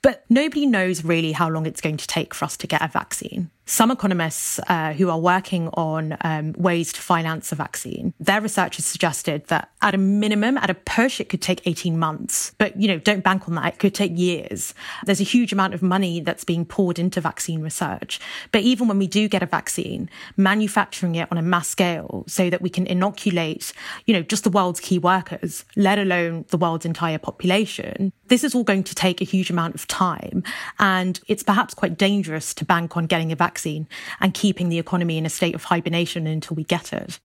But 0.03 0.25
nobody 0.29 0.67
knows 0.67 1.05
really 1.05 1.33
how 1.33 1.49
long 1.49 1.67
it's 1.67 1.81
going 1.81 1.97
to 1.97 2.07
take 2.07 2.35
for 2.35 2.45
us 2.45 2.57
to 2.59 2.67
get 2.67 2.83
a 2.83 2.89
vaccine 2.89 3.51
some 3.67 3.91
economists 3.91 4.61
uh, 4.69 4.93
who 4.93 5.09
are 5.09 5.19
working 5.19 5.69
on 5.75 6.17
um, 6.21 6.53
ways 6.57 6.93
to 6.93 7.01
finance 7.01 7.51
a 7.51 7.55
vaccine, 7.55 8.13
their 8.21 8.41
research 8.41 8.77
has 8.77 8.85
suggested 8.85 9.47
that 9.47 9.71
at 9.81 9.95
a 9.95 9.99
minimum, 9.99 10.59
at 10.59 10.71
a 10.71 10.75
push, 10.75 11.21
it 11.21 11.29
could 11.29 11.41
take 11.41 11.67
18 11.67 11.99
months. 11.99 12.55
But, 12.59 12.79
you 12.81 12.89
know, 12.89 12.99
don't 12.99 13.25
bank 13.25 13.49
on 13.49 13.55
that. 13.55 13.75
It 13.75 13.79
could 13.79 13.95
take 13.95 14.13
years. 14.17 14.75
There's 15.05 15.21
a 15.21 15.25
huge 15.25 15.53
amount 15.53 15.75
of 15.75 15.83
money 15.83 16.21
that's 16.21 16.45
being 16.45 16.65
poured 16.65 16.99
into 16.99 17.21
vaccine 17.21 17.63
research. 17.63 18.21
But 18.53 18.63
even 18.63 18.87
when 18.87 18.99
we 18.99 19.07
do 19.07 19.29
get 19.29 19.43
a 19.43 19.47
vaccine, 19.47 20.11
manufacturing 20.37 21.15
it 21.15 21.29
on 21.31 21.39
a 21.39 21.43
mass 21.43 21.69
scale 21.69 22.25
so 22.27 22.51
that 22.51 22.61
we 22.61 22.71
can 22.71 22.87
inoculate, 22.87 23.73
you 24.05 24.15
know, 24.15 24.23
just 24.23 24.45
the 24.45 24.51
world's 24.51 24.81
key 24.81 24.99
workers, 24.99 25.65
let 25.77 25.99
alone 25.99 26.45
the 26.49 26.59
world's 26.59 26.85
entire 26.85 27.19
population, 27.19 28.13
this 28.29 28.45
is 28.45 28.55
all 28.55 28.65
going 28.65 28.85
to 28.85 28.95
take 28.95 29.21
a 29.21 29.25
huge 29.25 29.51
amount 29.51 29.75
of 29.75 29.87
time. 29.87 30.43
And 30.79 31.21
it's 31.29 31.43
perhaps 31.43 31.75
quite 31.75 31.97
dangerous 31.97 32.53
to 32.55 32.65
bank 32.65 32.97
on 32.97 33.07
getting 33.07 33.33
a 33.33 33.37
vaccine 33.37 33.54
vaccine 33.55 33.87
and 34.21 34.35
keeping 34.35 34.69
the 34.69 34.79
economy 34.79 35.17
in 35.17 35.27
a 35.27 35.31
state 35.31 35.55
of 35.55 35.65
hibernation 35.65 36.27
until 36.27 36.57
we 36.57 36.65
get 36.65 36.93
it. 36.93 37.21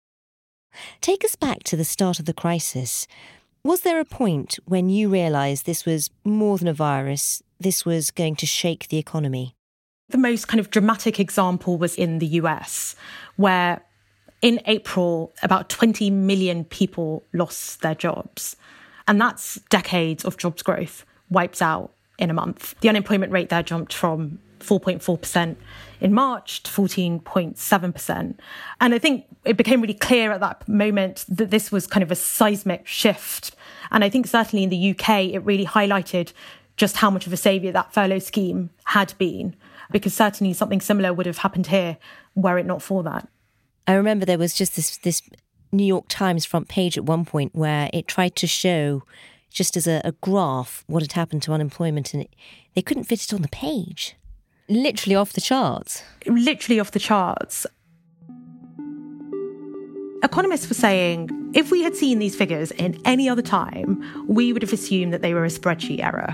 Take 1.02 1.26
us 1.26 1.36
back 1.36 1.64
to 1.64 1.76
the 1.76 1.84
start 1.84 2.20
of 2.20 2.26
the 2.26 2.34
crisis. 2.34 3.08
Was 3.64 3.82
there 3.82 4.00
a 4.00 4.06
point 4.06 4.60
when 4.66 4.90
you 4.90 5.10
realised 5.10 5.66
this 5.66 5.86
was 5.86 6.12
more 6.24 6.58
than 6.58 6.68
a 6.68 6.74
virus, 6.74 7.42
this 7.60 7.84
was 7.84 8.12
going 8.12 8.36
to 8.38 8.46
shake 8.46 8.88
the 8.88 8.98
economy? 8.98 9.56
The 10.10 10.18
most 10.18 10.48
kind 10.48 10.60
of 10.60 10.70
dramatic 10.70 11.20
example 11.20 11.78
was 11.78 11.96
in 11.96 12.20
the 12.20 12.28
US, 12.42 12.96
where 13.36 13.82
in 14.42 14.62
April, 14.66 15.34
about 15.44 15.70
20 15.70 16.10
million 16.12 16.64
people 16.64 17.24
lost 17.34 17.82
their 17.82 17.96
jobs. 17.96 18.56
And 19.08 19.20
that's 19.20 19.56
decades 19.70 20.24
of 20.24 20.38
jobs 20.38 20.62
growth 20.62 21.04
wiped 21.30 21.62
out 21.62 21.92
in 22.18 22.30
a 22.30 22.34
month. 22.34 22.76
The 22.82 22.90
unemployment 22.90 23.32
rate 23.32 23.50
there 23.50 23.64
jumped 23.64 23.94
from 23.94 24.40
4.4% 24.62 25.56
in 26.02 26.14
March 26.14 26.64
to 26.64 26.72
14.7%. 26.72 28.36
And 28.82 28.94
I 28.94 29.00
think 29.00 29.26
it 29.46 29.58
became 29.58 29.82
really 29.82 29.94
clear 29.94 30.32
at 30.32 30.40
that 30.40 30.68
moment 30.68 31.26
that 31.28 31.52
this 31.52 31.72
was 31.72 31.88
kind 31.88 32.04
of 32.04 32.12
a 32.12 32.16
seismic 32.16 32.88
shift. 32.88 33.56
And 33.92 34.04
I 34.04 34.10
think 34.10 34.28
certainly 34.28 34.64
in 34.64 34.70
the 34.70 34.92
UK, 34.92 35.34
it 35.34 35.40
really 35.40 35.66
highlighted 35.66 36.34
just 36.78 36.98
how 36.98 37.10
much 37.10 37.28
of 37.28 37.34
a 37.34 37.38
saviour 37.38 37.74
that 37.74 37.94
furlough 37.94 38.20
scheme 38.20 38.70
had 38.86 39.14
been, 39.18 39.56
because 39.92 40.14
certainly 40.14 40.54
something 40.54 40.80
similar 40.80 41.14
would 41.14 41.26
have 41.26 41.40
happened 41.40 41.68
here 41.68 41.98
were 42.36 42.58
it 42.58 42.66
not 42.66 42.82
for 42.82 43.04
that. 43.04 43.28
I 43.86 43.94
remember 43.94 44.26
there 44.26 44.38
was 44.38 44.54
just 44.54 44.76
this, 44.76 44.98
this 44.98 45.22
New 45.72 45.84
York 45.86 46.06
Times 46.08 46.46
front 46.46 46.68
page 46.70 46.98
at 46.98 47.04
one 47.04 47.26
point 47.26 47.54
where 47.54 47.90
it 47.94 48.08
tried 48.08 48.36
to 48.38 48.48
show 48.48 49.04
just 49.50 49.76
as 49.76 49.88
a, 49.88 50.02
a 50.06 50.12
graph 50.14 50.84
what 50.88 51.02
had 51.04 51.14
happened 51.14 51.42
to 51.44 51.54
unemployment 51.54 52.14
and 52.14 52.24
it, 52.24 52.36
they 52.76 52.82
couldn't 52.82 53.06
fit 53.06 53.24
it 53.24 53.34
on 53.34 53.42
the 53.42 53.48
page 53.48 54.16
literally 54.70 55.16
off 55.16 55.34
the 55.34 55.42
charts. 55.42 56.04
Literally 56.26 56.80
off 56.80 56.92
the 56.92 57.00
charts. 57.00 57.66
Economists 60.24 60.68
were 60.68 60.76
saying 60.76 61.30
if 61.54 61.72
we 61.72 61.82
had 61.82 61.96
seen 61.96 62.20
these 62.20 62.36
figures 62.36 62.72
in 62.72 63.00
any 63.06 63.28
other 63.28 63.42
time, 63.42 64.04
we 64.28 64.54
would 64.54 64.62
have 64.62 64.74
assumed 64.74 65.14
that 65.14 65.22
they 65.22 65.34
were 65.34 65.46
a 65.46 65.50
spreadsheet 65.50 66.04
error. 66.04 66.34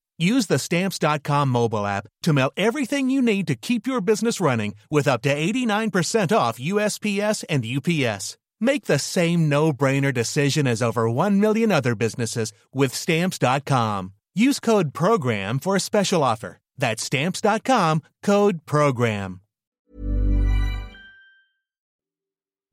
Use 0.19 0.47
the 0.47 0.59
stamps.com 0.59 1.49
mobile 1.49 1.85
app 1.85 2.07
to 2.23 2.33
mail 2.33 2.51
everything 2.55 3.09
you 3.09 3.21
need 3.21 3.47
to 3.47 3.55
keep 3.55 3.87
your 3.87 4.01
business 4.01 4.39
running 4.39 4.75
with 4.89 5.07
up 5.07 5.21
to 5.23 5.35
89% 5.35 6.35
off 6.35 6.59
USPS 6.59 7.43
and 7.49 7.65
UPS. 7.65 8.37
Make 8.59 8.85
the 8.85 8.99
same 8.99 9.49
no 9.49 9.73
brainer 9.73 10.13
decision 10.13 10.67
as 10.67 10.81
over 10.83 11.09
1 11.09 11.39
million 11.39 11.71
other 11.71 11.95
businesses 11.95 12.53
with 12.71 12.93
stamps.com. 12.93 14.13
Use 14.35 14.59
code 14.59 14.93
PROGRAM 14.93 15.59
for 15.59 15.75
a 15.75 15.79
special 15.79 16.23
offer. 16.23 16.59
That's 16.77 17.03
stamps.com 17.03 18.03
code 18.21 18.65
PROGRAM. 18.65 19.41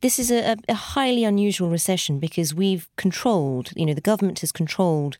This 0.00 0.20
is 0.20 0.30
a, 0.30 0.56
a 0.68 0.74
highly 0.74 1.24
unusual 1.24 1.70
recession 1.70 2.20
because 2.20 2.54
we've 2.54 2.88
controlled, 2.96 3.72
you 3.74 3.84
know, 3.84 3.94
the 3.94 4.00
government 4.00 4.38
has 4.40 4.52
controlled 4.52 5.18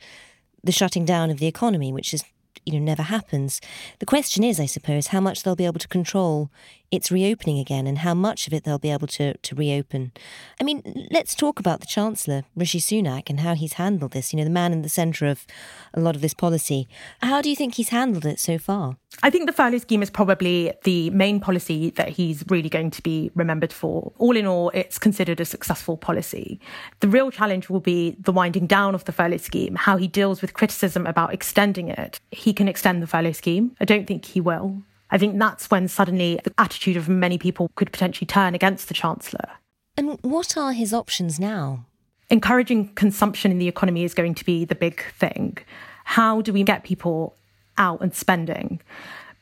the 0.63 0.73
shutting 0.73 1.05
down 1.05 1.31
of 1.31 1.39
the 1.39 1.47
economy, 1.47 1.93
which 1.93 2.13
is 2.13 2.25
you 2.65 2.73
know 2.73 2.85
never 2.85 3.03
happens. 3.03 3.61
The 3.99 4.07
question 4.07 4.45
is, 4.45 4.61
I 4.61 4.67
suppose, 4.67 5.09
how 5.09 5.21
much 5.21 5.43
they'll 5.43 5.57
be 5.57 5.67
able 5.67 5.81
to 5.81 5.89
control 5.89 6.51
its 6.91 7.11
reopening 7.11 7.59
again 7.59 7.87
and 7.87 7.99
how 7.99 8.15
much 8.15 8.47
of 8.47 8.53
it 8.53 8.65
they'll 8.65 8.79
be 8.79 8.91
able 8.91 9.07
to, 9.07 9.37
to 9.37 9.55
reopen. 9.55 10.13
I 10.61 10.65
mean, 10.65 11.09
let's 11.11 11.35
talk 11.35 11.61
about 11.61 11.81
the 11.81 11.87
Chancellor, 11.87 12.45
Rishi 12.57 12.81
Sunak, 12.81 13.29
and 13.29 13.41
how 13.41 13.55
he's 13.55 13.75
handled 13.75 14.13
this. 14.13 14.33
You 14.33 14.39
know, 14.39 14.45
the 14.45 14.51
man 14.51 14.73
in 14.73 14.83
the 14.83 14.89
centre 14.89 15.27
of 15.27 15.47
a 15.93 16.01
lot 16.01 16.17
of 16.17 16.23
this 16.23 16.35
policy. 16.35 16.89
How 17.23 17.43
do 17.43 17.51
you 17.51 17.57
think 17.57 17.75
he's 17.75 17.91
handled 17.91 18.25
it 18.25 18.41
so 18.41 18.59
far? 18.59 18.97
I 19.23 19.31
think 19.31 19.47
the 19.47 19.53
furlough 19.53 19.79
scheme 19.79 20.03
is 20.03 20.11
probably 20.11 20.73
the 20.85 21.11
main 21.11 21.41
policy 21.41 21.91
that 21.91 22.11
he's 22.11 22.45
really 22.49 22.69
going 22.69 22.91
to 22.93 23.03
be 23.03 23.31
remembered 23.35 23.73
for. 23.73 24.13
All 24.19 24.37
in 24.37 24.47
all, 24.47 24.71
it's 24.71 24.99
considered 24.99 25.41
a 25.41 25.45
successful 25.45 25.97
policy. 25.97 26.61
The 27.01 27.09
real 27.09 27.31
challenge 27.31 27.69
will 27.69 27.81
be 27.81 28.17
the 28.21 28.33
winding 28.33 28.67
down 28.67 28.95
of 28.95 29.05
the 29.05 29.13
furlough 29.13 29.39
scheme, 29.39 29.75
how 29.75 29.97
he 29.97 30.07
deals 30.07 30.41
with 30.41 30.55
criticism 30.55 31.07
about 31.07 31.35
extending 31.35 31.89
it. 31.89 32.21
He 32.31 32.53
can 32.53 32.69
extend 32.69 33.03
the 33.03 33.07
furlough 33.07 33.33
scheme. 33.33 33.75
I 33.81 33.85
don't 33.85 34.07
think 34.07 34.25
he 34.25 34.41
will. 34.41 34.83
I 35.11 35.19
think 35.19 35.39
that's 35.39 35.71
when 35.71 35.89
suddenly 35.89 36.41
the 36.45 36.53
attitude 36.59 36.97
of 36.97 37.09
many 37.09 37.39
people 37.39 37.71
could 37.75 37.93
potentially 37.93 38.27
turn 38.27 38.55
against 38.55 38.89
the 38.89 38.95
Chancellor. 38.95 39.49
And 39.97 40.19
what 40.23 40.57
are 40.57 40.73
his 40.73 40.93
options 40.93 41.41
now? 41.41 41.87
Encouraging 42.31 42.89
consumption 42.95 43.51
in 43.51 43.59
the 43.59 43.69
economy 43.69 44.05
is 44.05 44.15
going 44.15 44.35
to 44.35 44.45
be 44.45 44.65
the 44.65 44.75
big 44.75 45.03
thing. 45.19 45.59
How 46.05 46.41
do 46.43 46.53
we 46.53 46.63
get 46.63 46.85
people 46.85 47.35
out 47.79 48.01
and 48.01 48.15
spending? 48.15 48.81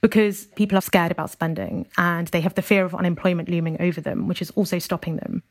Because 0.01 0.45
people 0.57 0.79
are 0.79 0.83
scared 0.83 1.11
about 1.11 1.31
spending 1.31 1.89
and 1.97 2.29
they 2.29 2.41
have 2.41 2.55
the 2.55 2.63
fear 2.63 2.85
of 2.85 2.95
unemployment 2.95 3.49
looming 3.49 3.81
over 3.81 4.01
them, 4.01 4.29
which 4.29 4.41
is 4.41 4.51
also 4.53 4.79
stopping 4.79 5.17
them. 5.17 5.43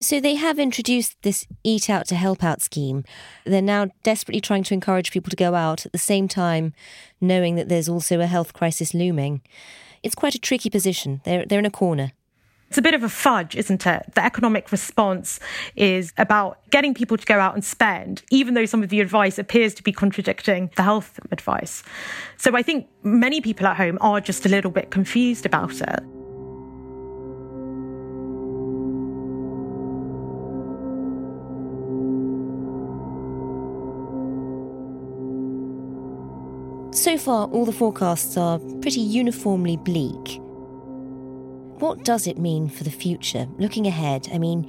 So 0.00 0.20
they 0.20 0.34
have 0.34 0.58
introduced 0.58 1.16
this 1.22 1.46
Eat 1.64 1.88
Out 1.88 2.06
to 2.08 2.16
Help 2.16 2.44
Out 2.44 2.60
scheme. 2.60 3.02
They're 3.46 3.62
now 3.62 3.88
desperately 4.02 4.42
trying 4.42 4.62
to 4.64 4.74
encourage 4.74 5.10
people 5.10 5.30
to 5.30 5.36
go 5.36 5.54
out 5.54 5.86
at 5.86 5.92
the 5.92 5.98
same 5.98 6.28
time, 6.28 6.74
knowing 7.18 7.54
that 7.54 7.70
there's 7.70 7.88
also 7.88 8.20
a 8.20 8.26
health 8.26 8.52
crisis 8.52 8.92
looming. 8.92 9.40
It's 10.02 10.14
quite 10.14 10.34
a 10.34 10.38
tricky 10.38 10.68
position. 10.68 11.22
They're, 11.24 11.46
they're 11.46 11.58
in 11.58 11.66
a 11.66 11.70
corner. 11.70 12.12
It's 12.68 12.76
a 12.76 12.82
bit 12.82 12.92
of 12.92 13.04
a 13.04 13.08
fudge, 13.08 13.56
isn't 13.56 13.86
it? 13.86 14.12
The 14.14 14.24
economic 14.24 14.70
response 14.70 15.40
is 15.76 16.12
about 16.18 16.58
getting 16.70 16.92
people 16.92 17.16
to 17.16 17.24
go 17.24 17.38
out 17.38 17.54
and 17.54 17.64
spend, 17.64 18.22
even 18.30 18.52
though 18.52 18.66
some 18.66 18.82
of 18.82 18.90
the 18.90 19.00
advice 19.00 19.38
appears 19.38 19.72
to 19.74 19.82
be 19.82 19.92
contradicting 19.92 20.70
the 20.76 20.82
health 20.82 21.18
advice. 21.30 21.82
So 22.36 22.54
I 22.54 22.62
think 22.62 22.86
many 23.02 23.40
people 23.40 23.66
at 23.66 23.78
home 23.78 23.96
are 24.02 24.20
just 24.20 24.44
a 24.44 24.50
little 24.50 24.70
bit 24.70 24.90
confused 24.90 25.46
about 25.46 25.80
it. 25.80 26.00
So 37.06 37.16
far, 37.16 37.46
all 37.50 37.64
the 37.64 37.70
forecasts 37.70 38.36
are 38.36 38.58
pretty 38.80 38.98
uniformly 38.98 39.76
bleak. 39.76 40.40
What 41.80 42.02
does 42.02 42.26
it 42.26 42.36
mean 42.36 42.68
for 42.68 42.82
the 42.82 42.90
future? 42.90 43.46
Looking 43.58 43.86
ahead, 43.86 44.28
I 44.34 44.38
mean, 44.38 44.68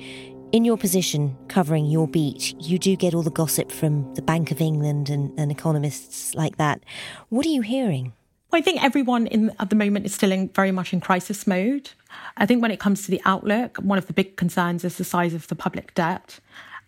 in 0.51 0.63
your 0.63 0.77
position 0.77 1.35
covering 1.47 1.87
your 1.87 2.07
beat, 2.07 2.53
you 2.61 2.77
do 2.77 2.95
get 2.95 3.15
all 3.15 3.23
the 3.23 3.31
gossip 3.31 3.71
from 3.71 4.13
the 4.13 4.21
Bank 4.21 4.51
of 4.51 4.61
England 4.61 5.09
and, 5.09 5.31
and 5.39 5.51
economists 5.51 6.35
like 6.35 6.57
that. 6.57 6.83
What 7.29 7.43
are 7.47 7.49
you 7.49 7.61
hearing? 7.61 8.13
Well, 8.51 8.59
I 8.59 8.61
think 8.61 8.83
everyone 8.83 9.25
in, 9.25 9.51
at 9.59 9.71
the 9.71 9.75
moment 9.75 10.05
is 10.05 10.13
still 10.13 10.31
in, 10.31 10.49
very 10.49 10.71
much 10.71 10.93
in 10.93 11.01
crisis 11.01 11.47
mode. 11.47 11.89
I 12.37 12.45
think 12.45 12.61
when 12.61 12.69
it 12.69 12.79
comes 12.79 13.03
to 13.05 13.09
the 13.09 13.21
outlook, 13.25 13.77
one 13.77 13.97
of 13.97 14.05
the 14.05 14.13
big 14.13 14.35
concerns 14.35 14.83
is 14.83 14.97
the 14.99 15.03
size 15.03 15.33
of 15.33 15.47
the 15.47 15.55
public 15.55 15.95
debt. 15.95 16.39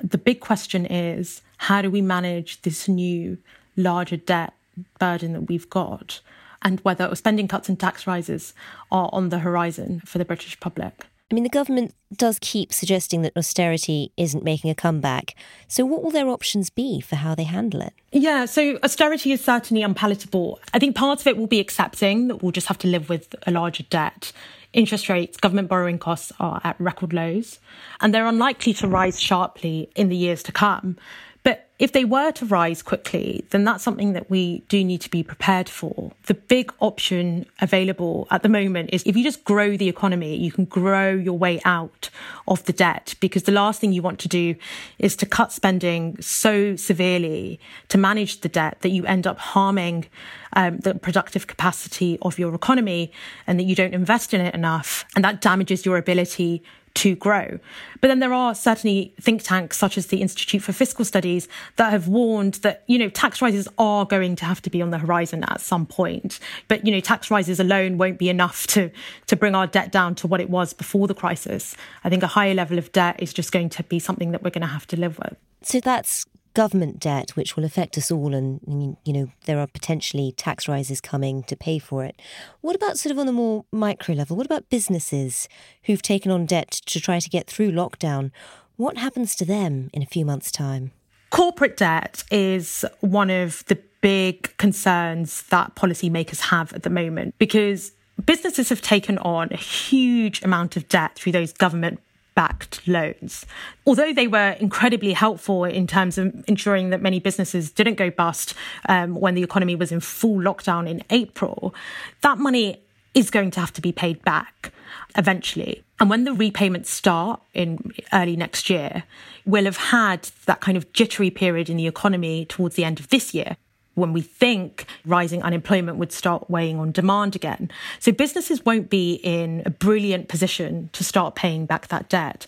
The 0.03 0.19
big 0.19 0.41
question 0.41 0.85
is 0.85 1.41
how 1.57 1.81
do 1.81 1.89
we 1.89 2.03
manage 2.03 2.61
this 2.61 2.87
new, 2.87 3.39
larger 3.75 4.17
debt 4.17 4.53
burden 4.99 5.33
that 5.33 5.47
we've 5.47 5.69
got 5.69 6.21
and 6.61 6.79
whether 6.81 7.13
spending 7.15 7.47
cuts 7.47 7.69
and 7.69 7.79
tax 7.79 8.05
rises 8.05 8.53
are 8.91 9.09
on 9.13 9.29
the 9.29 9.39
horizon 9.39 10.01
for 10.05 10.17
the 10.17 10.25
British 10.25 10.59
public. 10.59 11.05
I 11.31 11.35
mean, 11.35 11.43
the 11.43 11.49
government 11.49 11.93
does 12.15 12.39
keep 12.41 12.73
suggesting 12.73 13.21
that 13.21 13.37
austerity 13.37 14.11
isn't 14.17 14.43
making 14.43 14.71
a 14.71 14.75
comeback. 14.75 15.35
So, 15.67 15.85
what 15.85 16.01
will 16.01 16.09
their 16.09 16.27
options 16.27 16.71
be 16.71 17.01
for 17.01 17.17
how 17.17 17.35
they 17.35 17.43
handle 17.43 17.81
it? 17.81 17.93
Yeah, 18.11 18.45
so 18.45 18.79
austerity 18.83 19.31
is 19.31 19.41
certainly 19.41 19.83
unpalatable. 19.83 20.59
I 20.73 20.79
think 20.79 20.95
part 20.95 21.21
of 21.21 21.27
it 21.27 21.37
will 21.37 21.47
be 21.47 21.59
accepting 21.59 22.29
that 22.29 22.41
we'll 22.41 22.51
just 22.51 22.67
have 22.67 22.79
to 22.79 22.87
live 22.87 23.09
with 23.09 23.35
a 23.45 23.51
larger 23.51 23.83
debt. 23.83 24.31
Interest 24.73 25.07
rates, 25.07 25.37
government 25.37 25.67
borrowing 25.67 25.99
costs 25.99 26.31
are 26.39 26.61
at 26.63 26.79
record 26.79 27.13
lows, 27.13 27.59
and 28.01 28.11
they're 28.11 28.27
unlikely 28.27 28.73
to 28.73 28.87
rise 28.87 29.19
sharply 29.19 29.91
in 29.95 30.09
the 30.09 30.15
years 30.15 30.41
to 30.43 30.51
come. 30.51 30.97
But 31.43 31.69
if 31.79 31.93
they 31.93 32.03
were 32.03 32.31
to 32.33 32.45
rise 32.45 32.81
quickly, 32.81 33.45
then 33.51 33.63
that's 33.63 33.83
something 33.83 34.11
that 34.11 34.29
we 34.29 34.59
do 34.67 34.83
need 34.83 34.99
to 35.01 35.09
be 35.09 35.23
prepared 35.23 35.69
for. 35.69 36.11
The 36.25 36.33
big 36.33 36.73
option 36.81 37.45
available 37.61 38.27
at 38.31 38.43
the 38.43 38.49
moment 38.49 38.89
is 38.91 39.01
if 39.05 39.15
you 39.15 39.23
just 39.23 39.45
grow 39.45 39.77
the 39.77 39.87
economy, 39.87 40.35
you 40.35 40.51
can 40.51 40.65
grow 40.65 41.11
your 41.11 41.37
way 41.37 41.61
out 41.63 42.09
of 42.47 42.65
the 42.65 42.73
debt 42.73 43.15
because 43.21 43.43
the 43.43 43.53
last 43.53 43.79
thing 43.79 43.93
you 43.93 44.01
want 44.01 44.19
to 44.19 44.27
do 44.27 44.55
is 44.97 45.15
to 45.17 45.25
cut 45.25 45.53
spending 45.53 46.21
so 46.21 46.75
severely 46.75 47.61
to 47.87 47.97
manage 47.97 48.41
the 48.41 48.49
debt 48.49 48.77
that 48.81 48.89
you 48.89 49.05
end 49.05 49.25
up 49.25 49.39
harming 49.39 50.05
um, 50.53 50.79
the 50.79 50.95
productive 50.95 51.47
capacity 51.47 52.17
of 52.21 52.37
your 52.37 52.53
economy 52.53 53.11
and 53.47 53.59
that 53.59 53.63
you 53.63 53.75
don't 53.75 53.93
invest 53.93 54.33
in 54.33 54.41
it 54.41 54.53
enough. 54.53 55.05
And 55.15 55.23
that 55.23 55.39
damages 55.39 55.85
your 55.85 55.97
ability 55.97 56.63
to 56.95 57.15
grow. 57.15 57.59
But 58.01 58.07
then 58.07 58.19
there 58.19 58.33
are 58.33 58.55
certainly 58.55 59.13
think 59.19 59.43
tanks 59.43 59.77
such 59.77 59.97
as 59.97 60.07
the 60.07 60.21
Institute 60.21 60.61
for 60.61 60.73
Fiscal 60.73 61.05
Studies 61.05 61.47
that 61.75 61.91
have 61.91 62.07
warned 62.07 62.55
that, 62.55 62.83
you 62.87 62.97
know, 62.97 63.09
tax 63.09 63.41
rises 63.41 63.67
are 63.77 64.05
going 64.05 64.35
to 64.37 64.45
have 64.45 64.61
to 64.63 64.69
be 64.69 64.81
on 64.81 64.89
the 64.89 64.97
horizon 64.97 65.43
at 65.45 65.61
some 65.61 65.85
point. 65.85 66.39
But, 66.67 66.85
you 66.85 66.91
know, 66.91 66.99
tax 66.99 67.29
rises 67.29 67.59
alone 67.59 67.97
won't 67.97 68.17
be 68.17 68.29
enough 68.29 68.67
to, 68.67 68.91
to 69.27 69.35
bring 69.35 69.55
our 69.55 69.67
debt 69.67 69.91
down 69.91 70.15
to 70.15 70.27
what 70.27 70.41
it 70.41 70.49
was 70.49 70.73
before 70.73 71.07
the 71.07 71.15
crisis. 71.15 71.75
I 72.03 72.09
think 72.09 72.23
a 72.23 72.27
higher 72.27 72.53
level 72.53 72.77
of 72.77 72.91
debt 72.91 73.21
is 73.21 73.33
just 73.33 73.51
going 73.51 73.69
to 73.69 73.83
be 73.83 73.99
something 73.99 74.31
that 74.31 74.43
we're 74.43 74.49
going 74.49 74.61
to 74.61 74.67
have 74.67 74.87
to 74.87 74.97
live 74.97 75.19
with. 75.19 75.35
So 75.61 75.79
that's 75.79 76.25
government 76.59 76.99
debt, 76.99 77.37
which 77.37 77.55
will 77.55 77.63
affect 77.63 77.97
us 77.97 78.11
all, 78.11 78.33
and 78.33 78.59
you 79.05 79.13
know 79.13 79.31
there 79.45 79.59
are 79.59 79.65
potentially 79.65 80.33
tax 80.33 80.67
rises 80.67 80.99
coming 80.99 81.41
to 81.43 81.55
pay 81.55 81.79
for 81.79 82.03
it. 82.03 82.21
What 82.59 82.75
about 82.75 82.97
sort 82.97 83.13
of 83.13 83.17
on 83.17 83.29
a 83.29 83.31
more 83.31 83.63
micro 83.71 84.13
level? 84.13 84.35
What 84.35 84.45
about 84.45 84.69
businesses 84.69 85.47
who've 85.83 86.01
taken 86.01 86.33
on 86.33 86.45
debt 86.45 86.71
to 86.87 86.99
try 86.99 87.19
to 87.19 87.29
get 87.29 87.47
through 87.47 87.71
lockdown? 87.71 88.31
What 88.75 88.97
happens 88.97 89.37
to 89.37 89.45
them 89.45 89.89
in 89.93 90.01
a 90.01 90.05
few 90.05 90.25
months' 90.25 90.51
time? 90.51 90.91
Corporate 91.29 91.77
debt 91.77 92.25
is 92.29 92.83
one 92.99 93.29
of 93.29 93.63
the 93.67 93.79
big 94.01 94.57
concerns 94.57 95.43
that 95.43 95.75
policymakers 95.75 96.41
have 96.49 96.73
at 96.73 96.83
the 96.83 96.89
moment 96.89 97.35
because 97.37 97.93
businesses 98.25 98.67
have 98.67 98.81
taken 98.81 99.17
on 99.19 99.47
a 99.53 99.57
huge 99.57 100.43
amount 100.43 100.75
of 100.75 100.89
debt 100.89 101.15
through 101.15 101.31
those 101.31 101.53
government 101.53 102.01
backed 102.39 102.87
loans. 102.87 103.45
Although 103.85 104.13
they 104.13 104.25
were 104.25 104.51
incredibly 104.61 105.11
helpful 105.11 105.65
in 105.65 105.87
terms 105.87 106.17
of 106.17 106.33
ensuring 106.47 106.89
that 106.89 107.01
many 107.01 107.19
businesses 107.19 107.69
didn't 107.69 107.95
go 107.95 108.09
bust 108.09 108.53
um, 108.87 109.15
when 109.15 109.35
the 109.35 109.43
economy 109.43 109.75
was 109.75 109.91
in 109.91 109.99
full 109.99 110.37
lockdown 110.37 110.89
in 110.89 111.03
April, 111.09 111.75
that 112.21 112.37
money 112.37 112.81
is 113.13 113.29
going 113.29 113.51
to 113.51 113.59
have 113.59 113.73
to 113.73 113.81
be 113.81 113.91
paid 113.91 114.23
back 114.23 114.71
eventually. 115.17 115.83
And 115.99 116.09
when 116.09 116.23
the 116.23 116.31
repayments 116.31 116.89
start 116.89 117.41
in 117.53 117.91
early 118.13 118.37
next 118.37 118.69
year, 118.69 119.03
we'll 119.45 119.65
have 119.65 119.75
had 119.75 120.29
that 120.45 120.61
kind 120.61 120.77
of 120.77 120.93
jittery 120.93 121.31
period 121.31 121.69
in 121.69 121.75
the 121.75 121.87
economy 121.87 122.45
towards 122.45 122.75
the 122.75 122.85
end 122.85 123.01
of 123.01 123.09
this 123.09 123.33
year 123.33 123.57
when 123.99 124.13
we 124.13 124.21
think 124.21 124.85
rising 125.05 125.43
unemployment 125.43 125.97
would 125.97 126.11
start 126.11 126.49
weighing 126.49 126.79
on 126.79 126.91
demand 126.91 127.35
again. 127.35 127.69
So 127.99 128.11
businesses 128.11 128.65
won't 128.65 128.89
be 128.89 129.15
in 129.23 129.63
a 129.65 129.69
brilliant 129.69 130.27
position 130.27 130.89
to 130.93 131.03
start 131.03 131.35
paying 131.35 131.65
back 131.65 131.87
that 131.89 132.09
debt. 132.09 132.47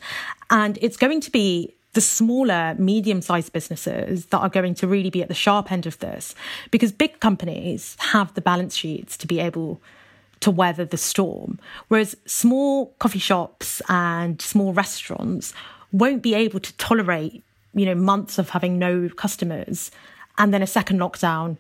And 0.50 0.78
it's 0.82 0.98
going 0.98 1.22
to 1.22 1.32
be 1.32 1.74
the 1.94 2.02
smaller, 2.02 2.76
medium 2.78 3.22
sized 3.22 3.52
businesses 3.52 4.28
that 4.28 4.40
are 4.40 4.50
going 4.50 4.76
to 4.76 4.88
really 4.88 5.10
be 5.10 5.22
at 5.22 5.28
the 5.28 5.34
sharp 5.34 5.72
end 5.72 5.86
of 5.86 6.00
this 6.00 6.36
because 6.72 6.92
big 6.92 7.20
companies 7.20 7.98
have 8.00 8.34
the 8.34 8.42
balance 8.42 8.76
sheets 8.76 9.18
to 9.18 9.28
be 9.28 9.40
able 9.40 9.82
to 10.40 10.52
weather 10.52 10.86
the 10.86 10.98
storm. 10.98 11.60
Whereas 11.88 12.16
small 12.26 12.88
coffee 13.00 13.20
shops 13.20 13.82
and 13.90 14.42
small 14.42 14.74
restaurants 14.74 15.54
won't 15.92 16.22
be 16.22 16.34
able 16.34 16.60
to 16.62 16.74
tolerate, 16.78 17.44
you 17.74 17.86
know, 17.86 17.96
months 17.96 18.38
of 18.38 18.50
having 18.50 18.80
no 18.80 19.10
customers 19.10 19.92
and 20.38 20.54
then 20.54 20.62
a 20.62 20.68
second 20.68 21.00
lockdown 21.00 21.58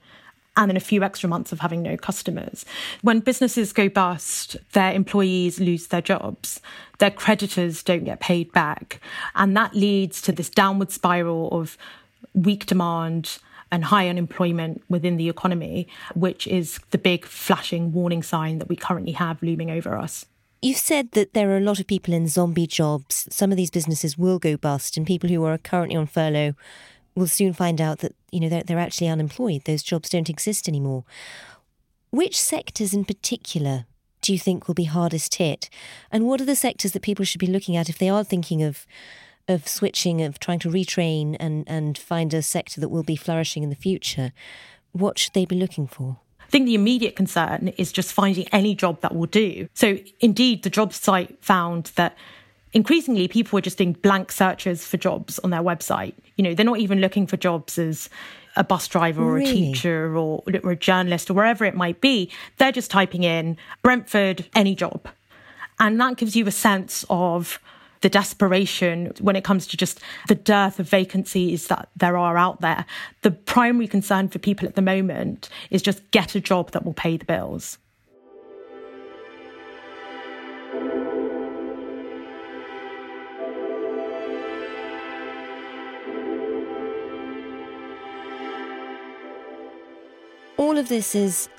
and 0.57 0.69
then 0.69 0.77
a 0.77 0.81
few 0.81 1.03
extra 1.03 1.29
months 1.29 1.51
of 1.51 1.59
having 1.59 1.81
no 1.81 1.95
customers. 1.95 2.65
When 3.01 3.19
businesses 3.21 3.71
go 3.71 3.87
bust, 3.87 4.57
their 4.73 4.91
employees 4.93 5.59
lose 5.59 5.87
their 5.87 6.01
jobs, 6.01 6.59
their 6.99 7.11
creditors 7.11 7.83
don't 7.83 8.03
get 8.03 8.19
paid 8.19 8.51
back. 8.51 8.99
And 9.35 9.55
that 9.55 9.73
leads 9.73 10.21
to 10.23 10.31
this 10.31 10.49
downward 10.49 10.91
spiral 10.91 11.49
of 11.51 11.77
weak 12.33 12.65
demand 12.65 13.37
and 13.71 13.85
high 13.85 14.09
unemployment 14.09 14.83
within 14.89 15.15
the 15.15 15.29
economy, 15.29 15.87
which 16.13 16.45
is 16.47 16.79
the 16.91 16.97
big 16.97 17.25
flashing 17.25 17.93
warning 17.93 18.21
sign 18.21 18.59
that 18.59 18.67
we 18.67 18.75
currently 18.75 19.13
have 19.13 19.41
looming 19.41 19.71
over 19.71 19.97
us. 19.97 20.25
You've 20.61 20.77
said 20.77 21.13
that 21.13 21.33
there 21.33 21.49
are 21.51 21.57
a 21.57 21.61
lot 21.61 21.79
of 21.79 21.87
people 21.87 22.13
in 22.13 22.27
zombie 22.27 22.67
jobs. 22.67 23.27
Some 23.31 23.51
of 23.51 23.57
these 23.57 23.71
businesses 23.71 24.17
will 24.17 24.37
go 24.37 24.57
bust, 24.57 24.95
and 24.95 25.07
people 25.07 25.29
who 25.29 25.43
are 25.43 25.57
currently 25.57 25.95
on 25.95 26.05
furlough 26.05 26.53
will 27.15 27.27
soon 27.27 27.53
find 27.53 27.81
out 27.81 27.99
that 27.99 28.15
you 28.31 28.39
know 28.39 28.49
they're, 28.49 28.63
they're 28.63 28.79
actually 28.79 29.07
unemployed. 29.07 29.63
Those 29.65 29.83
jobs 29.83 30.09
don't 30.09 30.29
exist 30.29 30.67
anymore. 30.67 31.03
Which 32.09 32.39
sectors 32.39 32.93
in 32.93 33.05
particular 33.05 33.85
do 34.21 34.33
you 34.33 34.39
think 34.39 34.67
will 34.67 34.75
be 34.75 34.83
hardest 34.83 35.35
hit? 35.35 35.69
And 36.11 36.27
what 36.27 36.41
are 36.41 36.45
the 36.45 36.55
sectors 36.55 36.91
that 36.91 37.01
people 37.01 37.25
should 37.25 37.39
be 37.39 37.47
looking 37.47 37.75
at 37.75 37.89
if 37.89 37.97
they 37.97 38.09
are 38.09 38.23
thinking 38.23 38.63
of 38.63 38.85
of 39.47 39.67
switching, 39.67 40.21
of 40.21 40.39
trying 40.39 40.59
to 40.59 40.69
retrain 40.69 41.35
and, 41.39 41.63
and 41.67 41.97
find 41.97 42.33
a 42.33 42.41
sector 42.41 42.79
that 42.79 42.89
will 42.89 43.03
be 43.03 43.15
flourishing 43.15 43.63
in 43.63 43.69
the 43.69 43.75
future? 43.75 44.31
What 44.91 45.17
should 45.17 45.33
they 45.33 45.45
be 45.45 45.55
looking 45.55 45.87
for? 45.87 46.19
I 46.39 46.45
think 46.51 46.65
the 46.65 46.75
immediate 46.75 47.15
concern 47.15 47.69
is 47.77 47.91
just 47.91 48.11
finding 48.11 48.47
any 48.49 48.75
job 48.75 49.01
that 49.01 49.15
will 49.15 49.25
do. 49.25 49.67
So, 49.73 49.97
indeed, 50.19 50.63
the 50.63 50.69
job 50.69 50.93
site 50.93 51.43
found 51.43 51.85
that 51.95 52.15
increasingly 52.73 53.27
people 53.27 53.57
are 53.57 53.61
just 53.61 53.77
doing 53.77 53.93
blank 53.93 54.31
searches 54.31 54.85
for 54.85 54.97
jobs 54.97 55.39
on 55.39 55.49
their 55.49 55.61
website. 55.61 56.13
You 56.37 56.43
know, 56.43 56.53
they're 56.53 56.65
not 56.65 56.79
even 56.79 56.99
looking 56.99 57.27
for 57.27 57.37
jobs 57.37 57.77
as 57.77 58.09
a 58.55 58.63
bus 58.63 58.87
driver 58.87 59.23
or 59.23 59.33
really? 59.33 59.49
a 59.49 59.53
teacher 59.53 60.17
or, 60.17 60.43
or 60.63 60.71
a 60.71 60.75
journalist 60.75 61.29
or 61.29 61.33
wherever 61.33 61.65
it 61.65 61.75
might 61.75 62.01
be. 62.01 62.31
They're 62.57 62.71
just 62.71 62.91
typing 62.91 63.23
in 63.23 63.57
Brentford, 63.81 64.49
any 64.55 64.75
job. 64.75 65.07
And 65.79 65.99
that 65.99 66.17
gives 66.17 66.35
you 66.35 66.45
a 66.47 66.51
sense 66.51 67.05
of 67.09 67.59
the 68.01 68.09
desperation 68.09 69.13
when 69.19 69.35
it 69.35 69.43
comes 69.43 69.67
to 69.67 69.77
just 69.77 69.99
the 70.27 70.35
dearth 70.35 70.79
of 70.79 70.89
vacancies 70.89 71.67
that 71.67 71.89
there 71.95 72.17
are 72.17 72.37
out 72.37 72.61
there. 72.61 72.85
The 73.21 73.31
primary 73.31 73.87
concern 73.87 74.27
for 74.27 74.39
people 74.39 74.67
at 74.67 74.75
the 74.75 74.81
moment 74.81 75.49
is 75.69 75.81
just 75.81 76.09
get 76.11 76.35
a 76.35 76.39
job 76.39 76.71
that 76.71 76.83
will 76.83 76.93
pay 76.93 77.17
the 77.17 77.25
bills. 77.25 77.77
All 90.71 90.77
of 90.77 90.87
this 90.87 91.15
is 91.15 91.49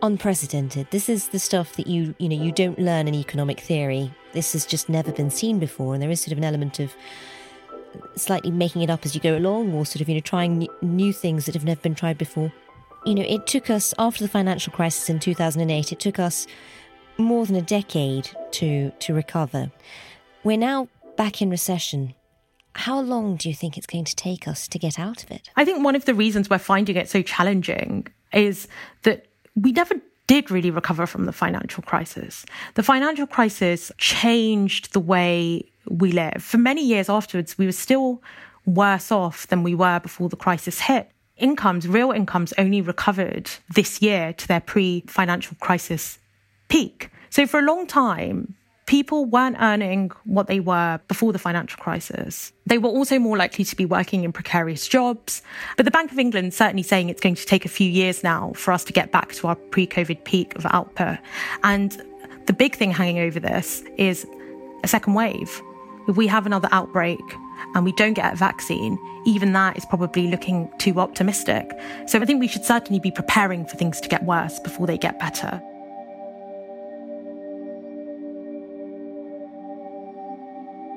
unprecedented. 0.00 0.86
This 0.92 1.08
is 1.08 1.26
the 1.30 1.40
stuff 1.40 1.74
that 1.74 1.88
you 1.88 2.14
you 2.20 2.28
know 2.28 2.40
you 2.40 2.52
don't 2.52 2.78
learn 2.78 3.08
in 3.08 3.14
economic 3.16 3.58
theory. 3.58 4.14
This 4.32 4.52
has 4.52 4.64
just 4.64 4.88
never 4.88 5.10
been 5.10 5.28
seen 5.28 5.58
before, 5.58 5.92
and 5.92 6.00
there 6.00 6.08
is 6.08 6.20
sort 6.20 6.30
of 6.30 6.38
an 6.38 6.44
element 6.44 6.78
of 6.78 6.94
slightly 8.14 8.52
making 8.52 8.82
it 8.82 8.90
up 8.90 9.04
as 9.04 9.12
you 9.12 9.20
go 9.20 9.36
along, 9.36 9.74
or 9.74 9.84
sort 9.84 10.02
of 10.02 10.08
you 10.08 10.14
know 10.14 10.20
trying 10.20 10.68
new 10.82 11.12
things 11.12 11.46
that 11.46 11.54
have 11.56 11.64
never 11.64 11.80
been 11.80 11.96
tried 11.96 12.16
before. 12.16 12.52
You 13.04 13.16
know, 13.16 13.24
it 13.26 13.48
took 13.48 13.70
us 13.70 13.92
after 13.98 14.22
the 14.22 14.28
financial 14.28 14.72
crisis 14.72 15.10
in 15.10 15.18
2008. 15.18 15.90
It 15.90 15.98
took 15.98 16.20
us 16.20 16.46
more 17.18 17.44
than 17.46 17.56
a 17.56 17.62
decade 17.62 18.30
to 18.52 18.92
to 18.92 19.14
recover. 19.14 19.72
We're 20.44 20.58
now 20.58 20.86
back 21.16 21.42
in 21.42 21.50
recession. 21.50 22.14
How 22.76 23.00
long 23.00 23.34
do 23.34 23.48
you 23.48 23.54
think 23.54 23.76
it's 23.76 23.86
going 23.86 24.04
to 24.04 24.14
take 24.14 24.46
us 24.46 24.68
to 24.68 24.78
get 24.78 24.96
out 24.96 25.24
of 25.24 25.32
it? 25.32 25.50
I 25.56 25.64
think 25.64 25.84
one 25.84 25.96
of 25.96 26.04
the 26.04 26.14
reasons 26.14 26.48
we're 26.48 26.58
finding 26.58 26.94
it 26.94 27.08
so 27.08 27.20
challenging 27.20 28.06
is 28.34 28.68
that 29.02 29.26
we 29.54 29.72
never 29.72 29.94
did 30.26 30.50
really 30.50 30.70
recover 30.70 31.06
from 31.06 31.26
the 31.26 31.32
financial 31.32 31.82
crisis. 31.82 32.46
The 32.74 32.82
financial 32.82 33.26
crisis 33.26 33.92
changed 33.98 34.92
the 34.92 35.00
way 35.00 35.64
we 35.88 36.12
live. 36.12 36.42
For 36.42 36.58
many 36.58 36.84
years 36.84 37.08
afterwards, 37.08 37.58
we 37.58 37.66
were 37.66 37.72
still 37.72 38.22
worse 38.66 39.12
off 39.12 39.46
than 39.48 39.62
we 39.62 39.74
were 39.74 40.00
before 40.00 40.28
the 40.28 40.36
crisis 40.36 40.80
hit. 40.80 41.10
Incomes, 41.36 41.86
real 41.86 42.10
incomes, 42.10 42.54
only 42.56 42.80
recovered 42.80 43.50
this 43.74 44.00
year 44.00 44.32
to 44.32 44.48
their 44.48 44.60
pre 44.60 45.02
financial 45.06 45.56
crisis 45.60 46.18
peak. 46.68 47.10
So 47.28 47.46
for 47.46 47.58
a 47.58 47.64
long 47.64 47.86
time, 47.86 48.54
people 48.86 49.24
weren't 49.24 49.56
earning 49.60 50.10
what 50.24 50.46
they 50.46 50.60
were 50.60 51.00
before 51.08 51.32
the 51.32 51.38
financial 51.38 51.80
crisis. 51.82 52.52
They 52.66 52.78
were 52.78 52.88
also 52.88 53.18
more 53.18 53.36
likely 53.36 53.64
to 53.64 53.76
be 53.76 53.86
working 53.86 54.24
in 54.24 54.32
precarious 54.32 54.86
jobs. 54.86 55.42
But 55.76 55.84
the 55.84 55.90
Bank 55.90 56.12
of 56.12 56.18
England 56.18 56.48
is 56.48 56.56
certainly 56.56 56.82
saying 56.82 57.08
it's 57.08 57.20
going 57.20 57.34
to 57.34 57.46
take 57.46 57.64
a 57.64 57.68
few 57.68 57.88
years 57.88 58.22
now 58.22 58.52
for 58.54 58.72
us 58.72 58.84
to 58.84 58.92
get 58.92 59.12
back 59.12 59.32
to 59.34 59.48
our 59.48 59.56
pre 59.56 59.86
COVID 59.86 60.24
peak 60.24 60.54
of 60.56 60.66
output. 60.66 61.18
And 61.62 62.00
the 62.46 62.52
big 62.52 62.76
thing 62.76 62.90
hanging 62.90 63.20
over 63.20 63.40
this 63.40 63.82
is 63.96 64.26
a 64.82 64.88
second 64.88 65.14
wave. 65.14 65.62
If 66.06 66.16
we 66.16 66.26
have 66.26 66.44
another 66.44 66.68
outbreak 66.70 67.20
and 67.74 67.84
we 67.84 67.92
don't 67.92 68.12
get 68.12 68.32
a 68.32 68.36
vaccine, 68.36 68.98
even 69.24 69.54
that 69.54 69.78
is 69.78 69.86
probably 69.86 70.28
looking 70.28 70.70
too 70.78 71.00
optimistic. 71.00 71.70
So 72.06 72.20
I 72.20 72.26
think 72.26 72.40
we 72.40 72.48
should 72.48 72.64
certainly 72.64 73.00
be 73.00 73.10
preparing 73.10 73.64
for 73.64 73.76
things 73.76 74.00
to 74.02 74.08
get 74.08 74.24
worse 74.24 74.58
before 74.60 74.86
they 74.86 74.98
get 74.98 75.18
better. 75.18 75.62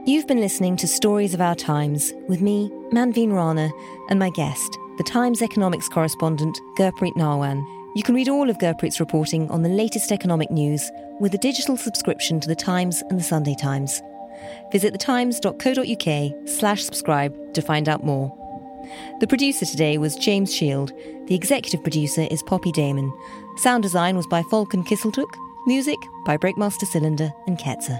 You've 0.08 0.26
been 0.26 0.40
listening 0.40 0.78
to 0.78 0.88
Stories 0.88 1.34
of 1.34 1.42
Our 1.42 1.54
Times 1.54 2.14
with 2.30 2.40
me, 2.40 2.70
Manveen 2.94 3.34
Rana, 3.34 3.70
and 4.10 4.18
my 4.18 4.30
guest, 4.30 4.80
the 4.98 5.04
Times 5.04 5.42
economics 5.42 5.90
correspondent 5.90 6.58
Gurpreet 6.78 7.12
Narwan. 7.18 7.62
You 7.94 8.04
can 8.04 8.16
read 8.16 8.30
all 8.30 8.50
of 8.50 8.58
Gurpreet's 8.58 9.02
reporting 9.02 9.52
on 9.52 9.64
the 9.64 9.70
latest 9.70 10.14
economic 10.14 10.50
news 10.50 10.90
with 11.20 11.34
a 11.34 11.38
digital 11.38 11.76
subscription 11.76 12.40
to 12.40 12.48
The 12.48 12.56
Times 12.56 13.04
and 13.10 13.20
The 13.20 13.24
Sunday 13.24 13.54
Times. 13.60 14.02
Visit 14.72 14.94
thetimes.co.uk 14.94 16.48
slash 16.48 16.86
subscribe 16.86 17.54
to 17.54 17.62
find 17.62 17.90
out 17.90 18.06
more. 18.06 18.34
The 19.20 19.28
producer 19.28 19.66
today 19.66 19.98
was 19.98 20.16
James 20.16 20.56
Shield. 20.56 20.94
The 21.26 21.36
executive 21.36 21.84
producer 21.84 22.30
is 22.32 22.42
Poppy 22.44 22.72
Damon. 22.72 23.12
Sound 23.58 23.84
design 23.84 24.16
was 24.16 24.28
by 24.28 24.42
Falcon 24.44 24.86
Kisseltook. 24.86 25.36
Music 25.66 26.00
by 26.26 26.38
Breakmaster 26.38 26.86
Cylinder 26.86 27.30
and 27.46 27.58
Ketzer. 27.58 28.00